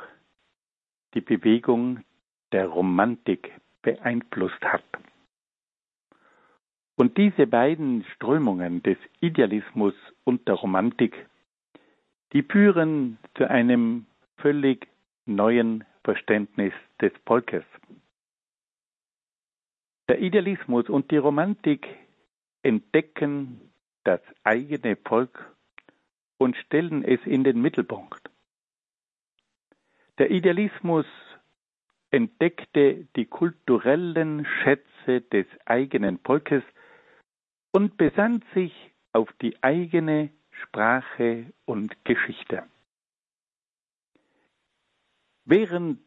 [1.13, 2.03] die Bewegung
[2.51, 4.83] der Romantik beeinflusst hat.
[6.95, 11.27] Und diese beiden Strömungen des Idealismus und der Romantik,
[12.33, 14.05] die führen zu einem
[14.37, 14.87] völlig
[15.25, 17.63] neuen Verständnis des Volkes.
[20.09, 21.87] Der Idealismus und die Romantik
[22.61, 23.71] entdecken
[24.03, 25.55] das eigene Volk
[26.37, 28.29] und stellen es in den Mittelpunkt.
[30.19, 31.05] Der Idealismus
[32.11, 36.63] entdeckte die kulturellen Schätze des eigenen Volkes
[37.73, 38.71] und besann sich
[39.11, 42.63] auf die eigene Sprache und Geschichte.
[45.45, 45.99] Während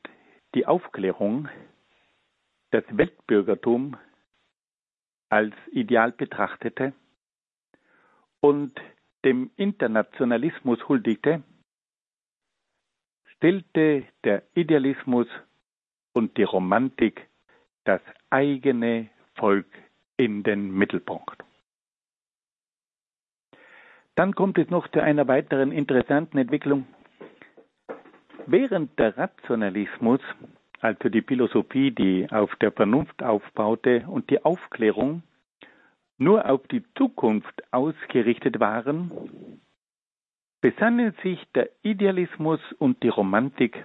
[0.54, 1.48] die Aufklärung
[2.70, 3.96] das Weltbürgertum
[5.28, 6.94] als Ideal betrachtete
[8.40, 8.80] und
[9.24, 11.42] dem Internationalismus huldigte,
[13.34, 15.26] stellte der Idealismus
[16.12, 17.28] und die Romantik
[17.84, 18.00] das
[18.30, 19.66] eigene Volk
[20.16, 21.42] in den Mittelpunkt.
[24.16, 26.86] Dann kommt es noch zu einer weiteren interessanten Entwicklung.
[28.46, 30.20] Während der Rationalismus,
[30.80, 35.22] also die Philosophie, die auf der Vernunft aufbaute, und die Aufklärung
[36.18, 39.60] nur auf die Zukunft ausgerichtet waren,
[40.62, 43.84] besannen sich der Idealismus und die Romantik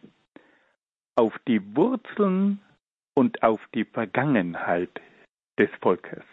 [1.15, 2.61] auf die Wurzeln
[3.15, 5.01] und auf die Vergangenheit
[5.59, 6.23] des Volkes.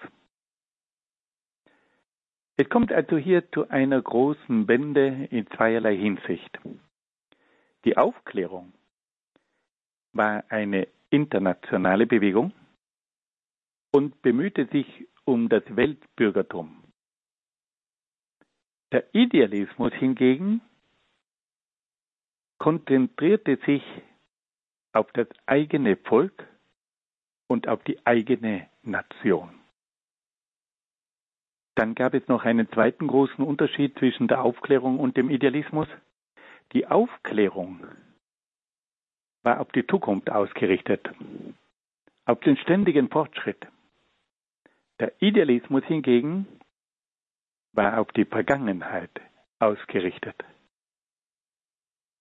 [2.60, 6.58] Es kommt also hier zu einer großen Wende in zweierlei Hinsicht.
[7.84, 8.72] Die Aufklärung
[10.12, 12.52] war eine internationale Bewegung
[13.92, 16.82] und bemühte sich um das Weltbürgertum.
[18.90, 20.60] Der Idealismus hingegen
[22.58, 23.84] konzentrierte sich
[24.92, 26.44] auf das eigene Volk
[27.46, 29.57] und auf die eigene Nation.
[31.78, 35.86] Dann gab es noch einen zweiten großen Unterschied zwischen der Aufklärung und dem Idealismus.
[36.72, 37.86] Die Aufklärung
[39.44, 41.08] war auf die Zukunft ausgerichtet,
[42.24, 43.64] auf den ständigen Fortschritt.
[44.98, 46.48] Der Idealismus hingegen
[47.74, 49.12] war auf die Vergangenheit
[49.60, 50.34] ausgerichtet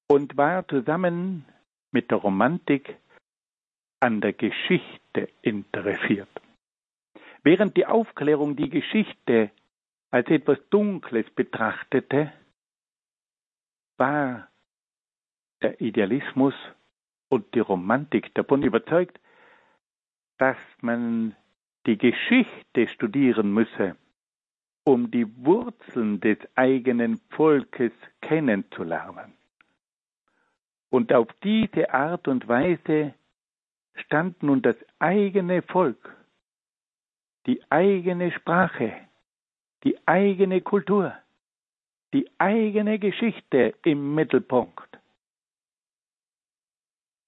[0.07, 1.45] und war zusammen
[1.91, 2.95] mit der Romantik
[4.01, 6.29] an der Geschichte interessiert.
[7.49, 9.51] Während die Aufklärung die Geschichte
[10.11, 12.33] als etwas Dunkles betrachtete,
[13.95, 14.49] war
[15.61, 16.53] der Idealismus
[17.29, 19.17] und die Romantik davon überzeugt,
[20.37, 21.37] dass man
[21.85, 23.95] die Geschichte studieren müsse,
[24.83, 29.31] um die Wurzeln des eigenen Volkes kennenzulernen.
[30.89, 33.13] Und auf diese Art und Weise
[33.95, 36.16] stand nun das eigene Volk
[37.47, 39.07] die eigene Sprache,
[39.83, 41.15] die eigene Kultur,
[42.13, 44.99] die eigene Geschichte im Mittelpunkt.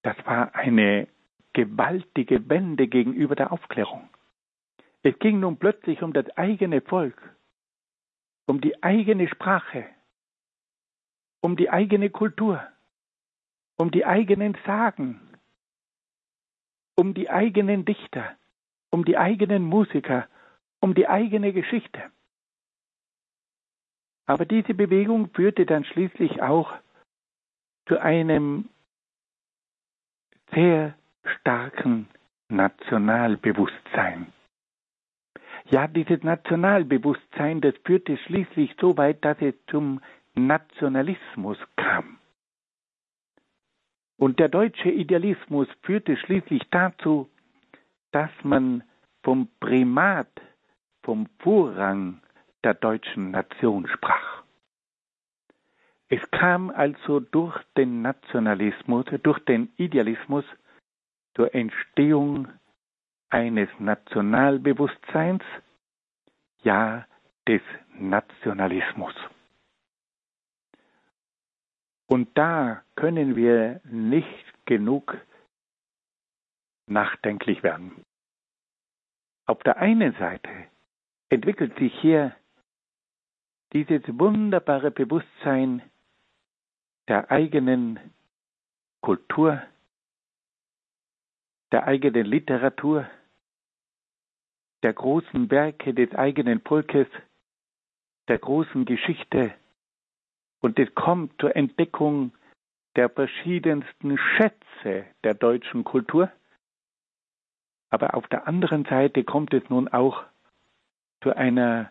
[0.02, 1.08] Das war eine
[1.52, 4.08] gewaltige Wende gegenüber der Aufklärung.
[5.02, 7.36] Es ging nun plötzlich um das eigene Volk,
[8.46, 9.86] um die eigene Sprache,
[11.40, 12.62] um die eigene Kultur,
[13.76, 15.20] um die eigenen Sagen,
[16.96, 18.36] um die eigenen Dichter,
[18.90, 20.28] um die eigenen Musiker,
[20.80, 22.10] um die eigene Geschichte.
[24.26, 26.72] Aber diese Bewegung führte dann schließlich auch
[27.86, 28.68] zu einem
[30.52, 30.94] sehr
[31.40, 32.08] starken
[32.48, 34.32] Nationalbewusstsein.
[35.70, 40.00] Ja, dieses Nationalbewusstsein, das führte schließlich so weit, dass es zum
[40.34, 42.18] Nationalismus kam.
[44.16, 47.28] Und der deutsche Idealismus führte schließlich dazu,
[48.12, 48.82] dass man
[49.22, 50.28] vom Primat,
[51.02, 52.20] vom Vorrang
[52.64, 54.42] der deutschen Nation sprach.
[56.08, 60.44] Es kam also durch den Nationalismus, durch den Idealismus
[61.36, 62.48] zur Entstehung
[63.30, 65.44] eines Nationalbewusstseins,
[66.62, 67.06] ja
[67.46, 67.62] des
[67.94, 69.14] Nationalismus.
[72.06, 75.16] Und da können wir nicht genug
[76.90, 78.04] nachdenklich werden.
[79.46, 80.50] Auf der einen Seite
[81.28, 82.36] entwickelt sich hier
[83.72, 85.82] dieses wunderbare Bewusstsein
[87.08, 87.98] der eigenen
[89.00, 89.62] Kultur,
[91.72, 93.08] der eigenen Literatur,
[94.82, 97.06] der großen Werke des eigenen Volkes,
[98.28, 99.54] der großen Geschichte
[100.60, 102.32] und es kommt zur Entdeckung
[102.96, 106.30] der verschiedensten Schätze der deutschen Kultur
[107.90, 110.24] aber auf der anderen Seite kommt es nun auch
[111.22, 111.90] zu einer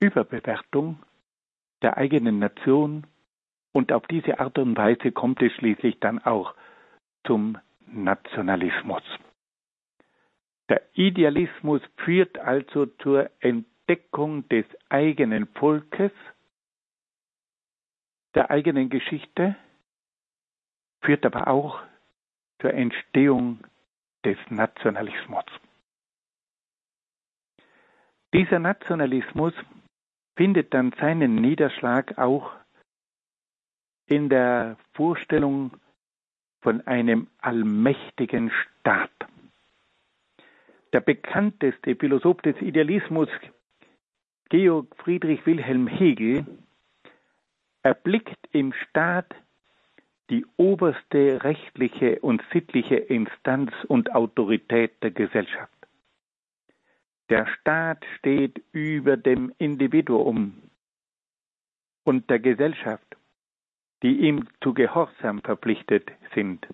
[0.00, 1.02] Überbewertung
[1.82, 3.06] der eigenen Nation
[3.72, 6.54] und auf diese Art und Weise kommt es schließlich dann auch
[7.26, 9.02] zum Nationalismus.
[10.68, 16.12] Der Idealismus führt also zur Entdeckung des eigenen Volkes,
[18.34, 19.56] der eigenen Geschichte,
[21.02, 21.80] führt aber auch
[22.60, 23.58] zur Entstehung
[24.24, 25.44] des Nationalismus.
[28.34, 29.52] Dieser Nationalismus
[30.36, 32.52] findet dann seinen Niederschlag auch
[34.06, 35.72] in der Vorstellung
[36.62, 39.10] von einem allmächtigen Staat.
[40.92, 43.28] Der bekannteste Philosoph des Idealismus,
[44.48, 46.46] Georg Friedrich Wilhelm Hegel,
[47.82, 49.34] erblickt im Staat
[50.32, 55.76] die oberste rechtliche und sittliche Instanz und Autorität der Gesellschaft.
[57.28, 60.54] Der Staat steht über dem Individuum
[62.04, 63.04] und der Gesellschaft,
[64.02, 66.66] die ihm zu Gehorsam verpflichtet sind.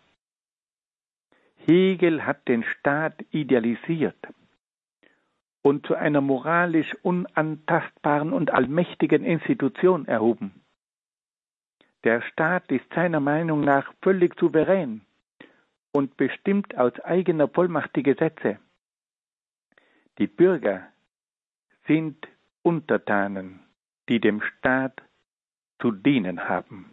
[1.56, 4.24] Hegel hat den Staat idealisiert
[5.62, 10.62] und zu einer moralisch unantastbaren und allmächtigen Institution erhoben
[12.04, 15.02] Der Staat ist seiner Meinung nach völlig souverän
[15.92, 18.58] und bestimmt aus eigener Vollmacht die Gesetze.
[20.18, 20.88] Die Bürger
[21.86, 22.28] sind
[22.62, 23.60] Untertanen,
[24.08, 25.02] die dem Staat
[25.80, 26.90] zu dienen haben.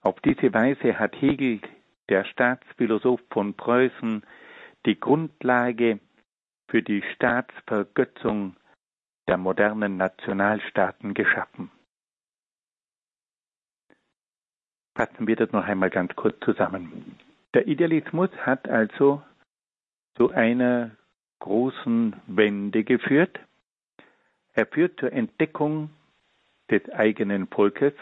[0.00, 1.60] Auf diese Weise hat Hegel,
[2.10, 4.22] der Staatsphilosoph von Preußen,
[4.84, 6.00] die Grundlage
[6.68, 8.56] für die Staatsvergötzung
[9.26, 11.70] der modernen Nationalstaaten geschaffen.
[14.94, 17.16] Fassen wir das noch einmal ganz kurz zusammen.
[17.52, 19.22] Der Idealismus hat also
[20.14, 20.92] zu einer
[21.40, 23.38] großen Wende geführt.
[24.52, 25.90] Er führt zur Entdeckung
[26.70, 27.92] des eigenen Volkes,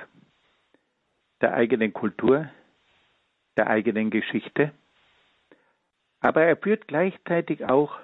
[1.41, 2.49] der eigenen Kultur,
[3.57, 4.73] der eigenen Geschichte,
[6.21, 7.99] aber er führt gleichzeitig auch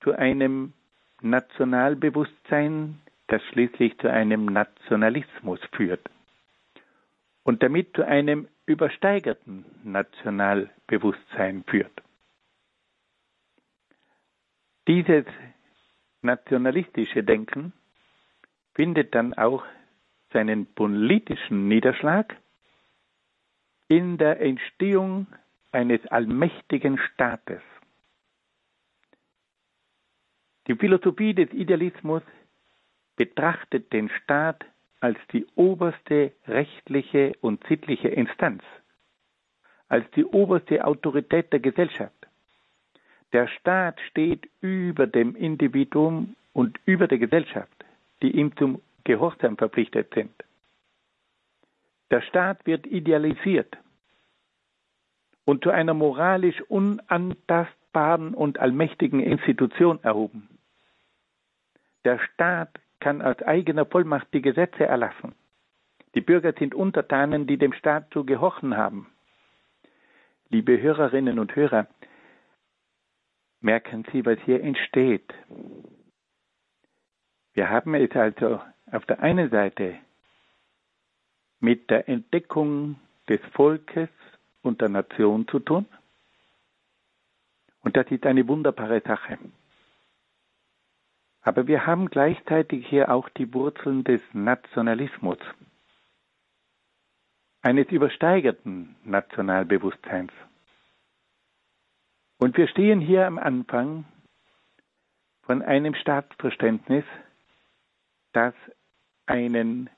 [0.00, 0.74] zu einem
[1.22, 6.08] Nationalbewusstsein, das schließlich zu einem Nationalismus führt
[7.46, 12.02] und damit zu einem übersteigerten Nationalbewusstsein führt.
[14.88, 15.24] Dieses
[16.22, 17.72] nationalistische Denken
[18.74, 19.64] findet dann auch
[20.32, 22.36] seinen politischen Niederschlag
[23.86, 25.28] in der Entstehung
[25.70, 27.62] eines allmächtigen Staates.
[30.66, 32.22] Die Philosophie des Idealismus
[33.14, 34.64] betrachtet den Staat
[35.00, 38.62] als die oberste rechtliche und sittliche Instanz,
[39.88, 42.14] als die oberste Autorität der Gesellschaft.
[43.32, 47.84] Der Staat steht über dem Individuum und über der Gesellschaft,
[48.22, 50.32] die ihm zum Gehorsam verpflichtet sind.
[52.10, 53.76] Der Staat wird idealisiert
[55.44, 60.48] und zu einer moralisch unantastbaren und allmächtigen Institution erhoben.
[62.04, 65.34] Der Staat kann aus eigener Vollmacht die Gesetze erlassen.
[66.14, 69.08] Die Bürger sind Untertanen, die dem Staat zu gehorchen haben.
[70.48, 71.86] Liebe Hörerinnen und Hörer,
[73.60, 75.34] merken Sie, was hier entsteht.
[77.52, 78.60] Wir haben es also
[78.92, 79.98] auf der einen Seite
[81.58, 82.96] mit der Entdeckung
[83.28, 84.08] des Volkes
[84.62, 85.86] und der Nation zu tun.
[87.80, 89.38] Und das ist eine wunderbare Sache.
[91.46, 95.38] Aber wir haben gleichzeitig hier auch die Wurzeln des Nationalismus,
[97.62, 100.32] eines übersteigerten Nationalbewusstseins.
[102.38, 104.06] Und wir stehen hier am Anfang
[105.42, 107.04] von einem Staatsverständnis,
[108.32, 108.54] das
[109.26, 109.88] einen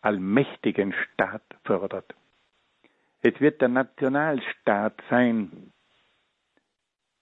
[0.00, 2.14] allmächtigen Staat fördert.
[3.20, 5.72] Es wird der Nationalstaat sein,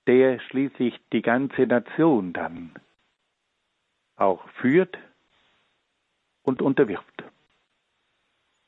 [0.06, 2.74] der schließlich die ganze Nation dann
[4.16, 4.96] auch führt
[6.42, 7.24] und unterwirft.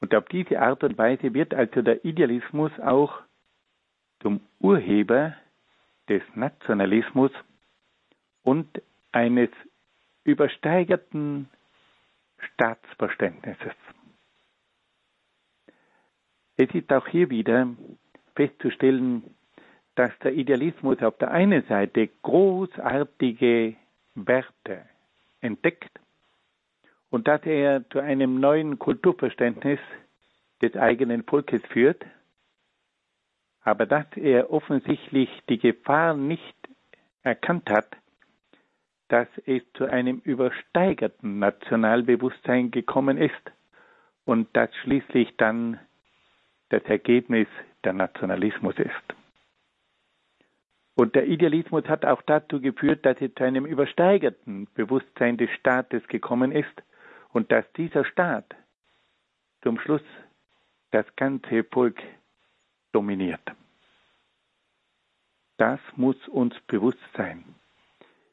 [0.01, 3.23] Und auf diese Art und Weise wird also der Idealismus auch
[4.21, 5.35] zum Urheber
[6.09, 7.31] des Nationalismus
[8.43, 8.83] und
[9.13, 9.51] eines
[10.25, 11.49] übersteigerten
[12.39, 13.73] Staatsverständnisses.
[16.57, 17.69] Es ist auch hier wieder
[18.37, 19.35] festzustellen,
[19.95, 23.77] dass der Idealismus auf der einen Seite großartige
[24.15, 24.85] Werte
[25.45, 25.91] entdeckt
[27.11, 29.79] und dass er zu einem neuen Kulturverständnis
[30.63, 32.05] des eigenen Volkes führt,
[33.63, 36.57] aber dass er offensichtlich die Gefahr nicht
[37.23, 37.97] erkannt hat,
[39.09, 43.53] dass es zu einem übersteigerten Nationalbewusstsein gekommen ist
[44.25, 45.79] und das schließlich dann
[46.71, 47.47] das Ergebnis
[47.85, 49.24] der Nationalismus ist.
[50.97, 56.07] Und der Idealismus hat auch dazu geführt, dass es zu einem übersteigerten Bewusstsein des Staates
[56.07, 56.83] gekommen ist
[57.33, 58.55] und dass dieser Staat
[59.63, 60.03] zum Schluss
[60.93, 62.01] das ganze Volk
[62.93, 63.43] dominiert.
[65.57, 67.45] Das muss uns bewusst sein.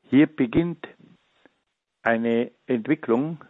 [0.10, 0.88] Hier beginnt
[2.04, 3.44] eine Entwicklung,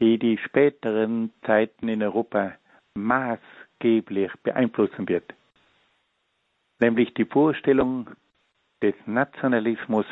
[0.00, 2.54] die die späteren Zeiten in Europa
[2.94, 5.32] maßgeblich beeinflussen wird
[6.78, 8.10] nämlich die Vorstellung
[8.82, 10.06] des Nationalismus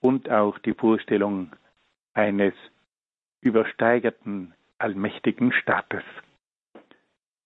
[0.00, 1.52] und auch die Vorstellung
[2.14, 2.54] eines
[3.40, 6.02] übersteigerten allmächtigen Staates.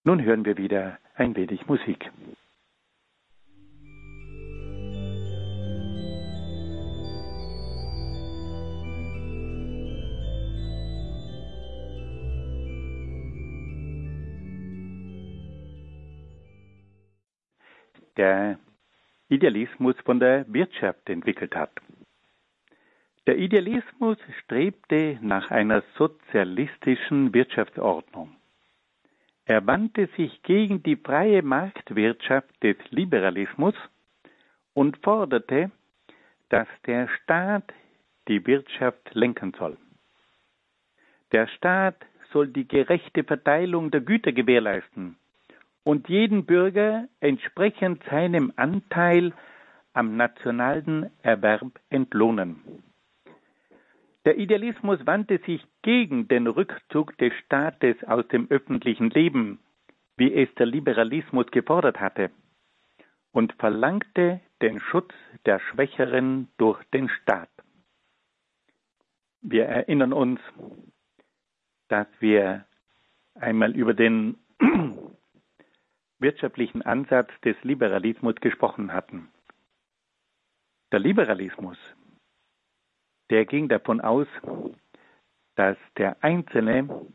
[0.05, 2.11] Nun hören wir wieder ein wenig Musik.
[18.21, 18.59] Der
[19.31, 21.73] Idealismus von der Wirtschaft entwickelt hat.
[23.27, 28.37] Der Idealismus strebte nach einer sozialistischen Wirtschaftsordnung.
[29.47, 33.75] Er wandte sich gegen die freie Marktwirtschaft des Liberalismus
[34.75, 35.71] und forderte,
[36.51, 37.73] dass der Staat
[38.29, 39.79] die Wirtschaft lenken soll.
[41.33, 41.97] Der Staat
[42.33, 45.17] soll die gerechte Verteilung der Güter gewährleisten
[45.85, 49.33] und jeden Bürger entsprechend seinem Anteil
[49.93, 52.83] am nationalen Erwerb entlohnen.
[54.25, 59.59] Der Idealismus wandte sich gegen den Rückzug des Staates aus dem öffentlichen Leben,
[60.17, 62.31] wie es der Liberalismus gefordert hatte,
[63.33, 65.15] und verlangte den Schutz
[65.47, 67.49] der Schwächeren durch den Staat.
[69.41, 70.39] Wir erinnern uns,
[71.89, 72.67] dass wir
[73.35, 74.37] einmal über den
[76.21, 79.29] wirtschaftlichen Ansatz des Liberalismus gesprochen hatten.
[80.93, 81.79] Der Liberalismus,
[83.31, 84.27] der ging davon aus,
[85.57, 87.07] dass der Einzelne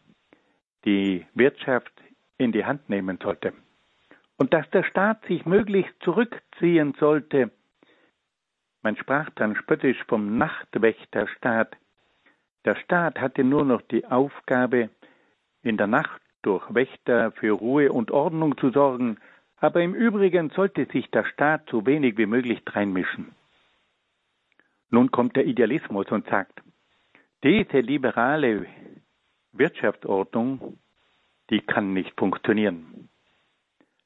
[0.85, 1.91] die Wirtschaft
[2.37, 3.53] in die Hand nehmen sollte
[4.37, 7.51] und dass der Staat sich möglichst zurückziehen sollte.
[8.81, 11.75] Man sprach dann spöttisch vom Nachtwächterstaat.
[12.65, 14.89] Der Staat hatte nur noch die Aufgabe,
[15.63, 19.17] in der Nacht durch Wächter für Ruhe und Ordnung zu sorgen,
[19.57, 23.31] aber im Übrigen sollte sich der Staat so wenig wie möglich dreinmischen.
[24.89, 26.61] Nun kommt der Idealismus und sagt,
[27.43, 28.67] diese liberale
[29.53, 30.77] Wirtschaftsordnung,
[31.49, 33.09] die kann nicht funktionieren.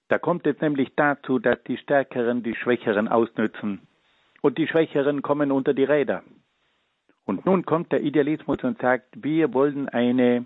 [0.08, 3.82] Da kommt es nämlich dazu, dass die Stärkeren die Schwächeren ausnützen
[4.42, 6.24] und die Schwächeren kommen unter die Räder.
[7.26, 10.46] Und nun kommt der Idealismus und sagt, wir wollen eine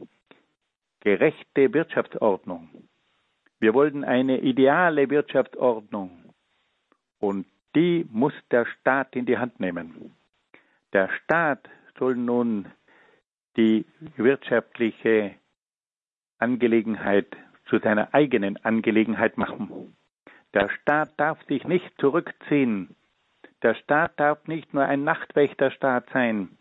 [1.03, 2.69] gerechte Wirtschaftsordnung.
[3.59, 6.33] Wir wollen eine ideale Wirtschaftsordnung.
[7.19, 7.45] Und
[7.75, 10.15] die muss der Staat in die Hand nehmen.
[10.93, 12.67] Der Staat soll nun
[13.57, 13.85] die
[14.15, 15.35] wirtschaftliche
[16.39, 17.35] Angelegenheit
[17.65, 19.95] zu seiner eigenen Angelegenheit machen.
[20.53, 22.95] Der Staat darf sich nicht zurückziehen.
[23.61, 26.57] Der Staat darf nicht nur ein Nachtwächterstaat sein.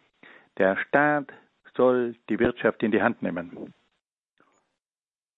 [0.59, 1.33] Der Staat
[1.77, 3.73] soll die Wirtschaft in die Hand nehmen.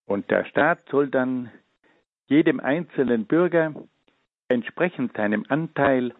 [0.06, 1.50] Und der Staat soll dann
[2.26, 3.74] jedem einzelnen Bürger
[4.48, 6.14] entsprechend seinem Anteil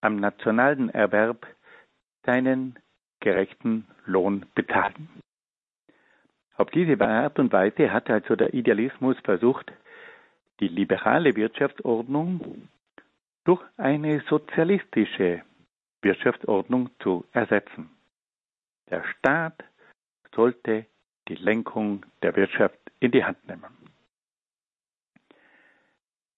[0.00, 1.46] am nationalen Erwerb
[2.24, 2.78] seinen
[3.20, 5.08] gerechten Lohn bezahlen.
[6.56, 9.72] Auf diese Art und Weise hat also der Idealismus versucht,
[10.60, 12.68] die liberale Wirtschaftsordnung
[13.44, 15.42] durch eine sozialistische
[16.02, 17.90] Wirtschaftsordnung zu ersetzen.
[18.90, 19.64] Der Staat
[20.34, 20.86] sollte
[21.28, 23.76] die Lenkung der Wirtschaft in die Hand nehmen.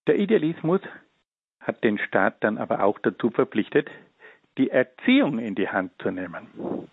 [0.06, 0.80] Der Idealismus
[1.60, 3.90] hat den Staat dann aber auch dazu verpflichtet,
[4.58, 6.88] die Erziehung in die Hand zu nehmen.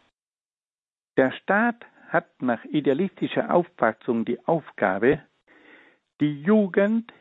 [1.17, 5.21] Der Staat hat nach idealistischer Auffassung die Aufgabe,
[6.19, 7.11] die Jugend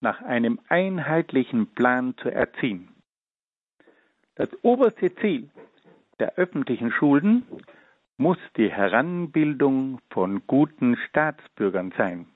[0.00, 2.88] nach einem einheitlichen Plan zu erziehen.
[4.36, 5.50] Das oberste Ziel
[6.20, 7.44] der öffentlichen Schulen
[8.18, 12.26] muss die Heranbildung von guten Staatsbürgern sein.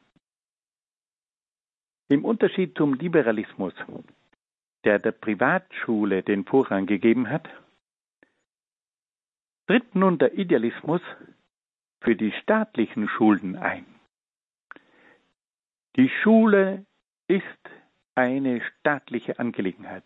[2.09, 3.75] Im Unterschied zum Liberalismus,
[4.85, 7.49] der der Privatschule den Vorrang gegeben hat,
[9.67, 11.01] tritt nun der Idealismus
[12.01, 13.87] für die staatlichen Schulen ein.
[15.97, 16.87] Die Schule
[17.27, 17.45] ist
[18.15, 20.05] eine staatliche Angelegenheit.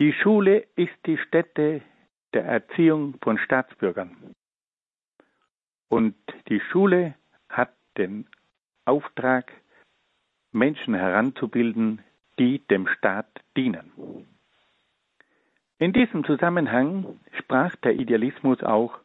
[0.00, 1.82] Die Schule ist die Stätte
[2.32, 4.34] der Erziehung von Staatsbürgern.
[5.94, 6.16] Und
[6.48, 7.14] die Schule
[7.48, 8.26] hat den
[8.84, 9.52] Auftrag,
[10.50, 12.00] Menschen heranzubilden,
[12.36, 13.92] die dem Staat dienen.
[15.78, 18.98] In diesem Zusammenhang sprach der Idealismus auch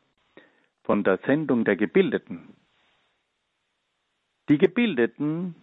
[0.81, 2.55] von der Sendung der Gebildeten.
[4.49, 5.53] Die Gebildeten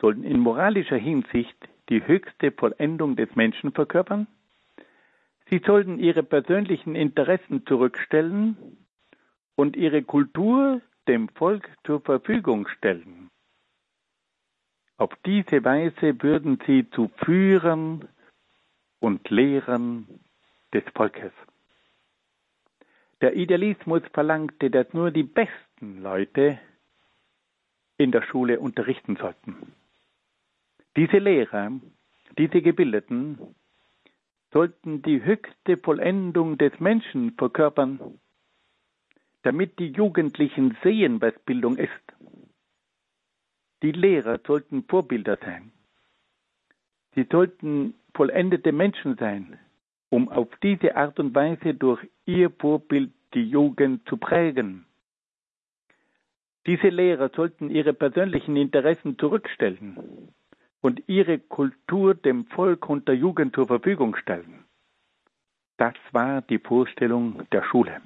[0.00, 1.58] sollen in moralischer Hinsicht
[1.88, 4.28] die höchste Vollendung des Menschen verkörpern.
[5.48, 8.86] Sie sollten ihre persönlichen Interessen zurückstellen
[9.60, 13.28] und ihre Kultur dem Volk zur Verfügung stellen.
[14.96, 18.08] Auf diese Weise würden sie zu Führern
[19.00, 20.06] und Lehrern
[20.72, 21.32] des Volkes.
[23.20, 26.58] Der Idealismus verlangte, dass nur die besten Leute
[27.98, 29.74] in der Schule unterrichten sollten.
[30.96, 31.70] Diese Lehrer,
[32.38, 33.38] diese Gebildeten,
[34.54, 38.18] sollten die höchste Vollendung des Menschen verkörpern,
[39.42, 41.90] damit die Jugendlichen sehen, was Bildung ist.
[43.82, 45.72] Die Lehrer sollten Vorbilder sein.
[47.14, 49.58] Sie sollten vollendete Menschen sein,
[50.10, 54.86] um auf diese Art und Weise durch ihr Vorbild die Jugend zu prägen.
[56.66, 60.32] Diese Lehrer sollten ihre persönlichen Interessen zurückstellen
[60.82, 64.64] und ihre Kultur dem Volk und der Jugend zur Verfügung stellen.
[65.78, 68.02] Das war die Vorstellung der Schule.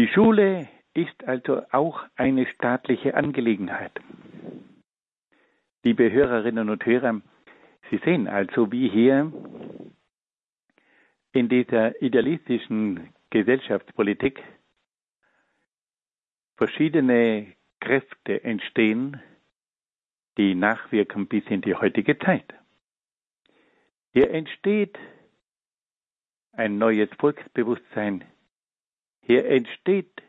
[0.00, 3.92] Die Schule ist also auch eine staatliche Angelegenheit.
[5.82, 7.20] Liebe Hörerinnen und Hörer,
[7.90, 9.30] Sie sehen also, wie hier
[11.32, 14.42] in dieser idealistischen Gesellschaftspolitik
[16.56, 19.20] verschiedene Kräfte entstehen,
[20.38, 22.54] die nachwirken bis in die heutige Zeit.
[24.14, 24.98] Hier entsteht
[26.52, 28.24] ein neues Volksbewusstsein.
[29.30, 30.24] Hier entsteht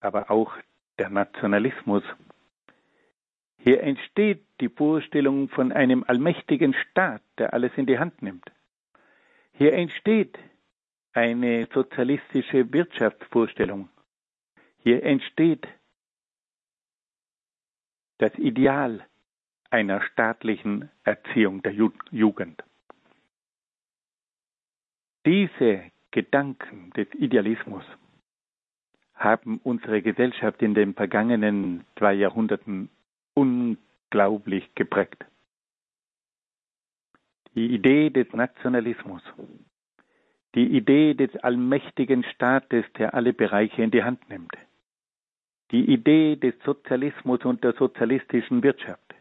[0.00, 0.52] aber auch
[0.98, 2.02] der Nationalismus.
[3.58, 8.50] Hier entsteht die Vorstellung von einem allmächtigen Staat, der alles in die Hand nimmt.
[9.52, 10.36] Hier entsteht
[11.12, 13.88] eine sozialistische Wirtschaftsvorstellung.
[14.78, 15.68] Hier entsteht
[18.18, 19.06] das Ideal
[19.70, 21.72] einer staatlichen Erziehung der
[22.10, 22.64] Jugend.
[25.24, 27.84] Diese Gedanken des Idealismus
[29.14, 32.88] haben unsere Gesellschaft in den vergangenen zwei Jahrhunderten
[33.34, 35.24] unglaublich geprägt.
[37.54, 39.22] Die Idee des Nationalismus,
[40.54, 44.56] die Idee des allmächtigen Staates, der alle Bereiche in die Hand nimmt,
[45.70, 49.14] die Idee des Sozialismus und der sozialistischen Wirtschaft,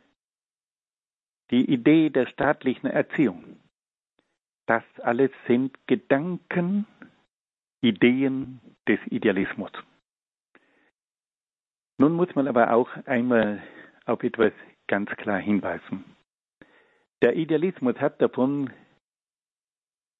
[1.51, 3.59] die Idee der staatlichen Erziehung,
[4.69, 6.85] das alles sind Gedanken,
[7.81, 9.71] Ideen des Idealismus.
[11.97, 13.63] Nun muss man aber auch einmal
[14.05, 14.53] auf etwas
[14.87, 16.05] ganz klar hinweisen.
[17.23, 18.71] Der Idealismus hat davon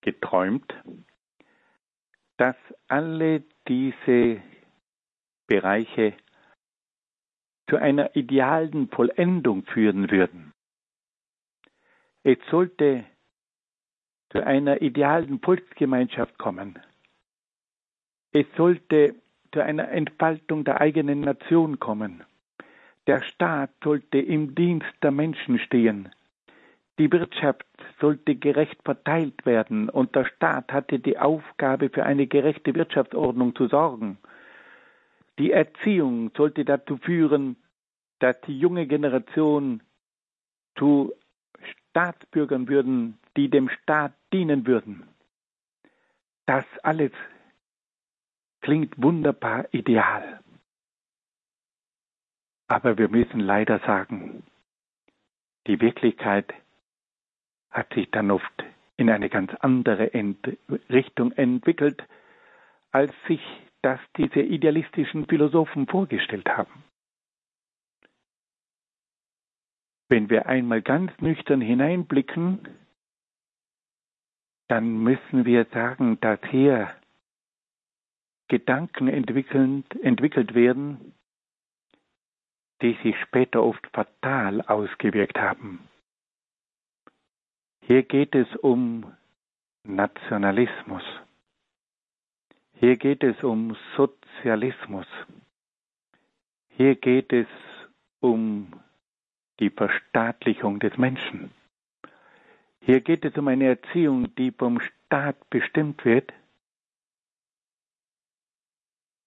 [0.02, 0.74] geträumt,
[2.38, 2.56] dass
[2.88, 4.42] alle diese
[5.46, 6.18] Bereiche
[7.70, 10.54] zu einer idealen Vollendung führen würden.
[12.24, 13.06] Es sollte
[14.32, 16.80] zu einer idealen Volksgemeinschaft kommen.
[18.32, 19.16] Es sollte
[19.52, 22.24] zu einer Entfaltung der eigenen Nation kommen.
[23.08, 26.10] Der Staat sollte im Dienst der Menschen stehen.
[27.00, 27.66] Die Wirtschaft
[28.00, 33.68] sollte gerecht verteilt werden und der Staat hatte die Aufgabe, für eine gerechte Wirtschaftsordnung zu
[33.68, 34.18] sorgen.
[35.40, 37.56] Die Erziehung sollte dazu führen,
[38.20, 39.82] dass die junge Generation
[40.78, 41.14] zu
[41.90, 45.08] Staatsbürgern würden, die dem Staat dienen würden.
[46.46, 47.12] Das alles
[48.62, 50.40] klingt wunderbar ideal.
[52.68, 54.44] Aber wir müssen leider sagen,
[55.68, 56.54] die Wirklichkeit
[57.72, 58.64] hat sich dann oft
[58.98, 60.58] in eine ganz andere Ent
[60.90, 62.04] Richtung entwickelt,
[62.92, 63.42] als sich
[63.82, 66.84] das diese idealistischen Philosophen vorgestellt haben.
[70.10, 72.68] Wenn wir einmal ganz nüchtern hineinblicken,
[74.70, 76.96] dann müssen wir sagen, dass hier
[78.48, 81.14] Gedanken entwickelt werden,
[82.82, 85.88] die sich später oft fatal ausgewirkt haben.
[87.86, 89.12] Hier geht es um
[89.84, 91.04] Nationalismus.
[92.74, 95.08] Hier geht es um Sozialismus.
[96.70, 97.48] Hier geht es
[98.20, 98.72] um
[99.60, 101.52] die Verstaatlichung des Menschen.
[102.90, 106.34] Hier geht es um eine Erziehung, die vom Staat bestimmt wird.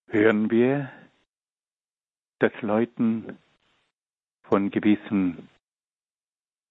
[0.09, 0.91] Hören wir,
[2.41, 3.39] dass Leuten
[4.43, 5.49] von gewissen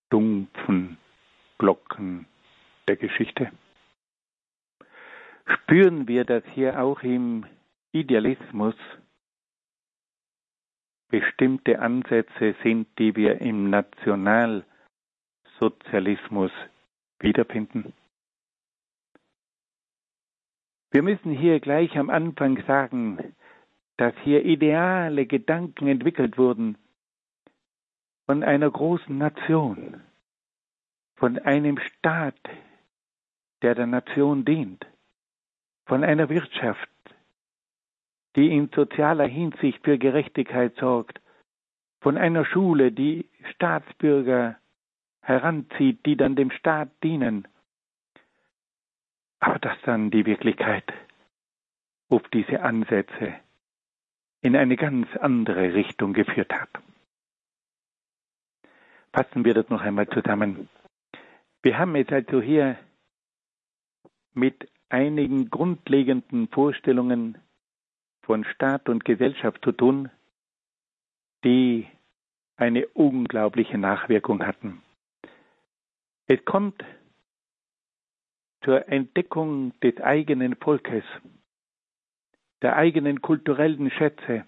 [0.09, 0.97] dumpfen
[1.59, 2.25] Glocken
[2.89, 3.53] der Geschichte.
[5.45, 7.45] Spüren wir, dass hier auch im
[7.93, 8.75] Idealismus
[11.07, 16.51] bestimmte Ansätze sind, die wir im Nationalsozialismus
[17.23, 17.93] wiederfinden?
[20.91, 23.35] Wir müssen hier gleich am Anfang sagen,
[23.97, 26.77] dass hier ideale Gedanken entwickelt wurden
[28.25, 30.01] von einer großen Nation,
[31.15, 32.39] von einem Staat,
[33.61, 34.85] der der Nation dient,
[35.85, 36.89] von einer Wirtschaft,
[38.35, 41.21] die in sozialer Hinsicht für Gerechtigkeit sorgt,
[42.01, 44.57] von einer Schule, die Staatsbürger
[45.21, 47.47] heranzieht, die dann dem Staat dienen,
[49.39, 50.91] aber dass dann die Wirklichkeit
[52.09, 53.33] auf diese Ansätze
[54.41, 56.69] in eine ganz andere Richtung geführt hat.
[59.13, 60.69] Fassen wir das noch einmal zusammen.
[61.61, 62.77] Wir haben jetzt also hier
[64.33, 67.37] mit einigen grundlegenden Vorstellungen
[68.23, 70.09] von Staat und Gesellschaft zu tun,
[71.43, 71.87] die
[72.55, 74.81] eine unglaubliche Nachwirkung hatten.
[76.33, 76.81] Es kommt
[78.63, 81.03] zur Entdeckung des eigenen Volkes,
[82.61, 84.45] der eigenen kulturellen Schätze,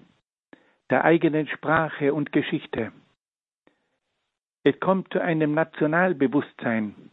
[0.89, 2.93] der eigenen Sprache und Geschichte.
[4.63, 7.11] Es kommt zu einem Nationalbewusstsein,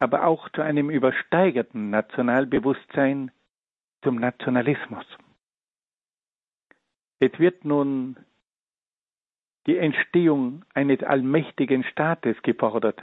[0.00, 3.30] aber auch zu einem übersteigerten Nationalbewusstsein,
[4.02, 5.06] zum Nationalismus.
[7.20, 8.16] Es wird nun
[9.68, 13.00] die Entstehung eines allmächtigen Staates gefordert.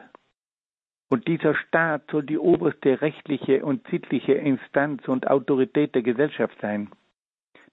[1.09, 6.91] Und dieser Staat soll die oberste rechtliche und sittliche Instanz und Autorität der Gesellschaft sein.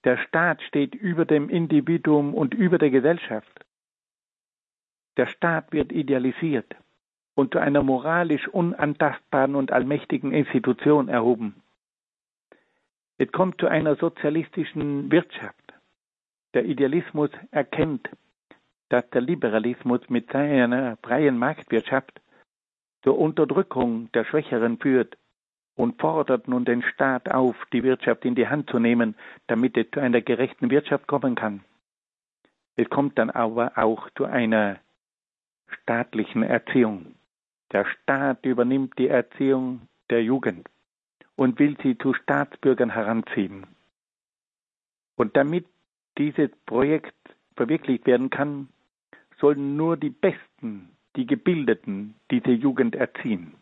[0.03, 3.65] Der Staat steht über dem Individuum und über der Gesellschaft.
[5.17, 6.75] Der Staat wird idealisiert
[7.35, 11.61] und zu einer moralisch unantastbaren und allmächtigen Institution erhoben.
[13.19, 15.73] Es kommt zu einer sozialistischen Wirtschaft.
[16.53, 18.09] Der Idealismus erkennt,
[18.89, 22.21] dass der Liberalismus mit seiner freien Marktwirtschaft
[23.07, 25.17] zur Unterdrückung der Schwächeren führt
[25.77, 29.15] und fordert nun den Staat auf, die Wirtschaft in die Hand zu nehmen,
[29.47, 31.63] damit es zu einer gerechten Wirtschaft kommen kann.
[32.75, 34.81] Es kommt dann aber auch zu einer
[35.69, 37.15] staatlichen Erziehung.
[37.71, 40.67] Der Staat übernimmt die Erziehung der Jugend
[41.37, 43.67] und will sie zu Staatsbürgern heranziehen.
[45.15, 45.65] Und damit
[46.17, 47.15] dieses Projekt
[47.55, 48.67] verwirklicht werden kann,
[49.39, 53.55] sollen nur die Besten, die Gebildeten diese Jugend erziehen.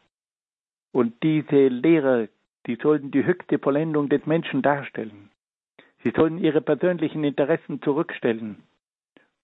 [0.91, 2.27] Und diese Lehrer,
[2.67, 5.31] die sollten die höchste Vollendung des Menschen darstellen.
[6.03, 8.61] Sie sollen ihre persönlichen Interessen zurückstellen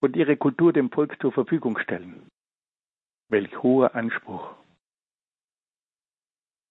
[0.01, 2.27] und ihre Kultur dem Volk zur Verfügung stellen.
[3.29, 4.55] Welch hoher Anspruch,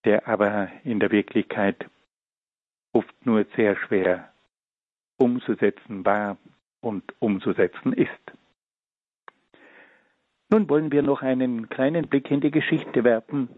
[0.04, 1.88] der aber in der Wirklichkeit
[2.92, 4.32] oft nur sehr schwer
[5.16, 6.38] umzusetzen war
[6.80, 8.39] und umzusetzen ist.
[10.50, 13.48] Nun wollen wir noch einen kleinen Blick in die Geschichte werfen.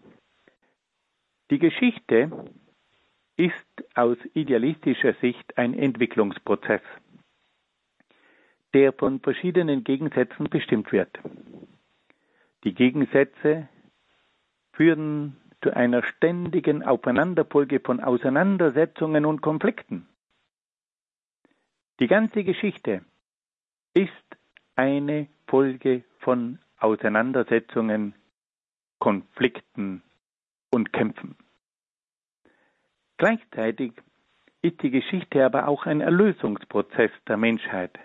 [1.51, 2.31] Die Geschichte
[3.37, 3.55] ist
[3.95, 6.83] aus idealistischer Sicht ein Entwicklungsprozess,
[8.75, 11.19] der von verschiedenen Gegensätzen bestimmt wird.
[12.65, 13.69] Die Gegensätze
[14.73, 20.07] führen zu einer ständigen Aufeinanderfolge von Auseinandersetzungen und Konflikten.
[22.01, 23.03] Die ganze Geschichte
[23.95, 24.11] ist
[24.75, 28.15] eine Folge von Auseinandersetzungen,
[28.99, 30.03] Konflikten
[30.71, 31.37] und Kämpfen.
[33.19, 33.93] Gleichzeitig
[34.63, 37.99] ist die Geschichte aber auch ein Erlösungsprozess der Menschheit.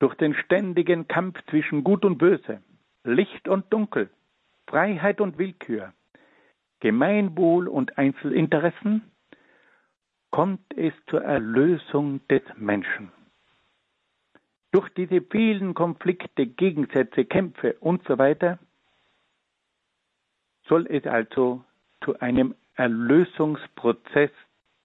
[0.00, 2.62] Durch den ständigen Kampf zwischen Gut und Böse,
[3.04, 4.10] Licht und Dunkel,
[4.66, 5.94] Freiheit und Willkür,
[6.80, 9.02] Gemeinwohl und Einzelinteressen
[10.30, 13.12] kommt es zur Erlösung des Menschen.
[14.72, 18.58] Durch diese vielen Konflikte, Gegensätze, Kämpfe und so weiter
[20.66, 21.62] soll es also
[22.02, 24.30] zu einem Erlösungsprozess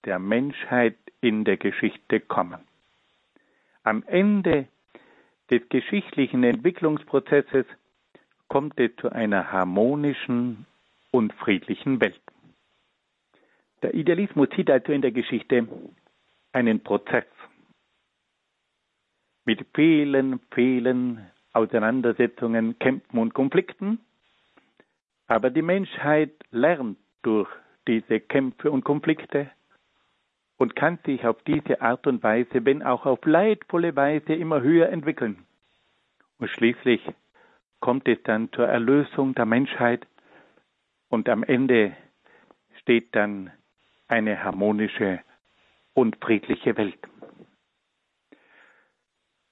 [0.04, 2.60] der Menschheit in der Geschichte kommen.
[3.82, 4.68] Am Ende
[5.50, 7.64] des geschichtlichen Entwicklungsprozesses
[8.48, 10.66] kommt es zu einer harmonischen
[11.10, 12.20] und friedlichen Welt.
[13.82, 15.66] Der Idealismus sieht also in der Geschichte
[16.52, 17.24] einen Prozess
[19.48, 23.98] mit vielen, vielen Auseinandersetzungen, Kämpfen und Konflikten.
[25.26, 27.48] Aber die Menschheit lernt durch
[27.86, 29.50] diese Kämpfe und Konflikte
[30.58, 34.90] und kann sich auf diese Art und Weise, wenn auch auf leidvolle Weise, immer höher
[34.90, 35.46] entwickeln.
[36.38, 37.00] Und schließlich
[37.80, 40.06] kommt es dann zur Erlösung der Menschheit
[41.08, 41.96] und am Ende
[42.82, 43.50] steht dann
[44.08, 45.20] eine harmonische
[45.94, 46.98] und friedliche Welt.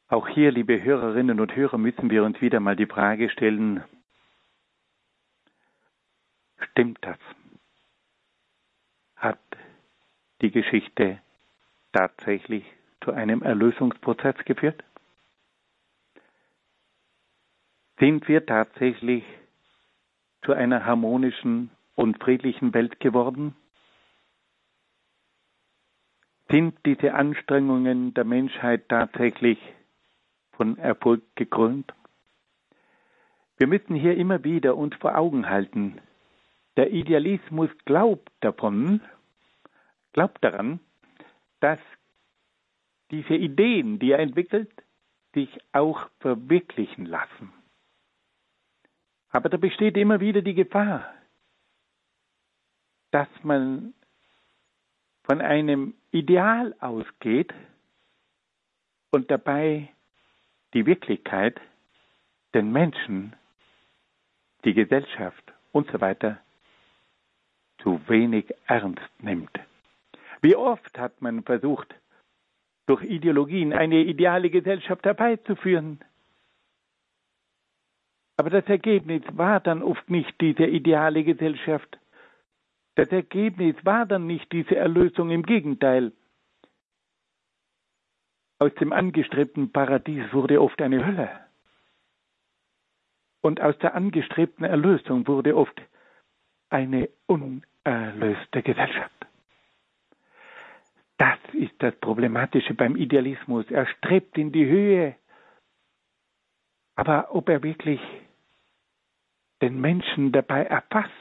[0.08, 3.82] Auch hier, liebe Hörerinnen und Hörer, müssen wir uns wieder mal die Frage stellen,
[6.70, 7.18] stimmt das?
[9.16, 9.40] Hat
[10.42, 11.20] die Geschichte
[11.92, 12.64] tatsächlich
[13.02, 14.84] zu einem Erlösungsprozess geführt?
[17.98, 19.24] Sind wir tatsächlich
[20.42, 23.56] zu einer harmonischen und friedlichen Welt geworden?
[26.48, 29.58] Sind diese Anstrengungen der Menschheit tatsächlich
[30.56, 31.92] von Erfolg gekrönt?
[33.56, 36.00] Wir müssen hier immer wieder uns vor Augen halten,
[36.76, 39.00] der Idealismus glaubt davon,
[40.12, 40.80] glaubt daran,
[41.60, 41.78] dass
[43.10, 44.70] diese Ideen, die er entwickelt,
[45.32, 47.52] sich auch verwirklichen lassen.
[49.30, 51.14] Aber da besteht immer wieder die Gefahr,
[53.10, 53.94] dass man
[55.24, 57.54] von einem Ideal ausgeht,
[59.16, 59.88] und dabei
[60.76, 61.58] die Wirklichkeit,
[62.52, 63.34] den Menschen,
[64.66, 66.38] die Gesellschaft und so weiter
[67.78, 69.58] zu wenig ernst nimmt.
[70.42, 71.94] Wie oft hat man versucht,
[72.84, 76.00] durch Ideologien eine ideale Gesellschaft herbeizuführen.
[78.36, 81.98] Aber das Ergebnis war dann oft nicht diese ideale Gesellschaft.
[82.96, 86.12] Das Ergebnis war dann nicht diese Erlösung, im Gegenteil.
[88.58, 91.30] Aus dem angestrebten Paradies wurde oft eine Hölle.
[93.42, 95.80] Und aus der angestrebten Erlösung wurde oft
[96.70, 99.12] eine unerlöste Gesellschaft.
[101.18, 103.70] Das ist das Problematische beim Idealismus.
[103.70, 105.16] Er strebt in die Höhe.
[106.94, 108.00] Aber ob er wirklich
[109.62, 111.12] den Menschen dabei erfasst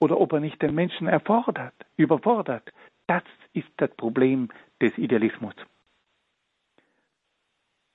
[0.00, 2.72] oder ob er nicht den Menschen erfordert, überfordert,
[3.06, 3.22] das
[3.52, 4.48] ist das Problem
[4.80, 5.54] des Idealismus.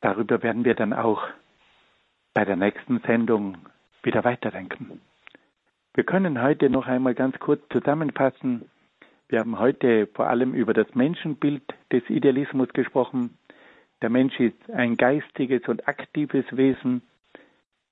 [0.01, 1.27] Darüber werden wir dann auch
[2.33, 3.57] bei der nächsten Sendung
[4.03, 5.01] wieder weiterdenken.
[5.93, 8.69] Wir können heute noch einmal ganz kurz zusammenfassen.
[9.27, 13.37] Wir haben heute vor allem über das Menschenbild des Idealismus gesprochen.
[14.01, 17.01] Der Mensch ist ein geistiges und aktives Wesen.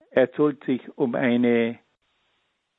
[0.10, 1.80] Er soll sich um eine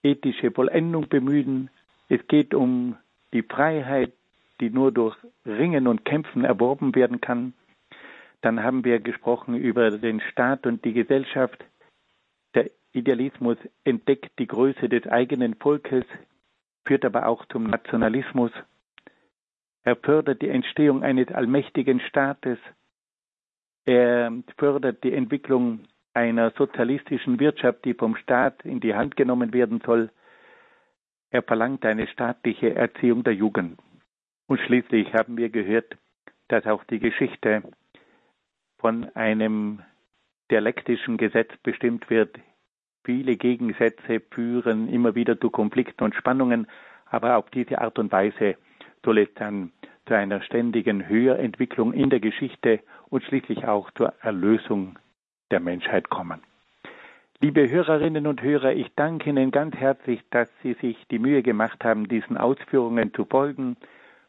[0.03, 1.68] ethische Vollendung bemühen.
[2.09, 2.97] Es geht um
[3.33, 4.12] die Freiheit,
[4.61, 7.53] die nur durch Ringen und Kämpfen erworben werden kann.
[8.41, 11.64] Dann haben wir gesprochen über den Staat und die Gesellschaft.
[12.55, 16.05] Der Idealismus entdeckt die Größe des eigenen Volkes,
[16.84, 18.53] führt aber auch zum Nationalismus.
[19.82, 22.59] Er fördert die Entstehung eines allmächtigen Staates.
[23.84, 25.80] Er fördert die Entwicklung
[26.14, 30.11] einer sozialistischen Wirtschaft, die vom Staat in die Hand genommen werden soll.
[31.30, 33.78] Er verlangt eine staatliche Erziehung der Jugend.
[34.47, 35.97] Und schließlich haben wir gehört,
[36.49, 37.62] dass auch die Geschichte
[38.79, 39.81] von einem
[40.51, 42.39] dialektischen Gesetz bestimmt wird.
[43.05, 46.66] Viele Gegensätze führen immer wieder zu Konflikten und Spannungen,
[47.07, 48.57] aber auf diese Art und Weise
[49.05, 49.72] soll es dann
[50.07, 54.99] zu einer ständigen Höherentwicklung in der Geschichte und schließlich auch zur Erlösung
[55.51, 56.41] der Menschheit kommen.
[57.41, 61.85] Liebe Hörerinnen und Hörer, ich danke Ihnen ganz herzlich, dass Sie sich die Mühe gemacht
[61.85, 63.76] haben, diesen Ausführungen zu folgen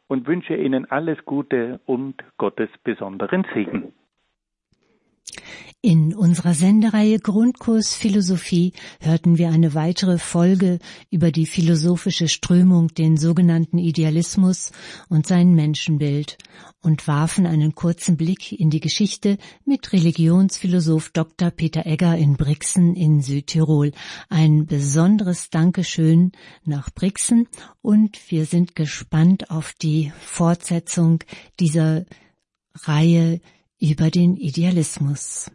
[0.08, 3.94] und wünsche Ihnen alles Gute und Gottes besonderen Segen.
[5.82, 13.16] In unserer Sendereihe Grundkurs Philosophie hörten wir eine weitere Folge über die philosophische Strömung, den
[13.16, 14.74] sogenannten Idealismus
[15.08, 16.38] und sein Menschenbild
[16.82, 21.50] und warfen einen kurzen Blick in die Geschichte mit Religionsphilosoph Dr.
[21.50, 23.94] Peter Egger in Brixen in Südtirol.
[24.28, 26.34] Ein besonderes Dankeschön
[26.66, 27.48] nach Brixen
[27.82, 31.24] und wir sind gespannt auf die Fortsetzung
[31.58, 32.06] dieser
[32.76, 33.40] Reihe
[33.80, 35.52] über den Idealismus.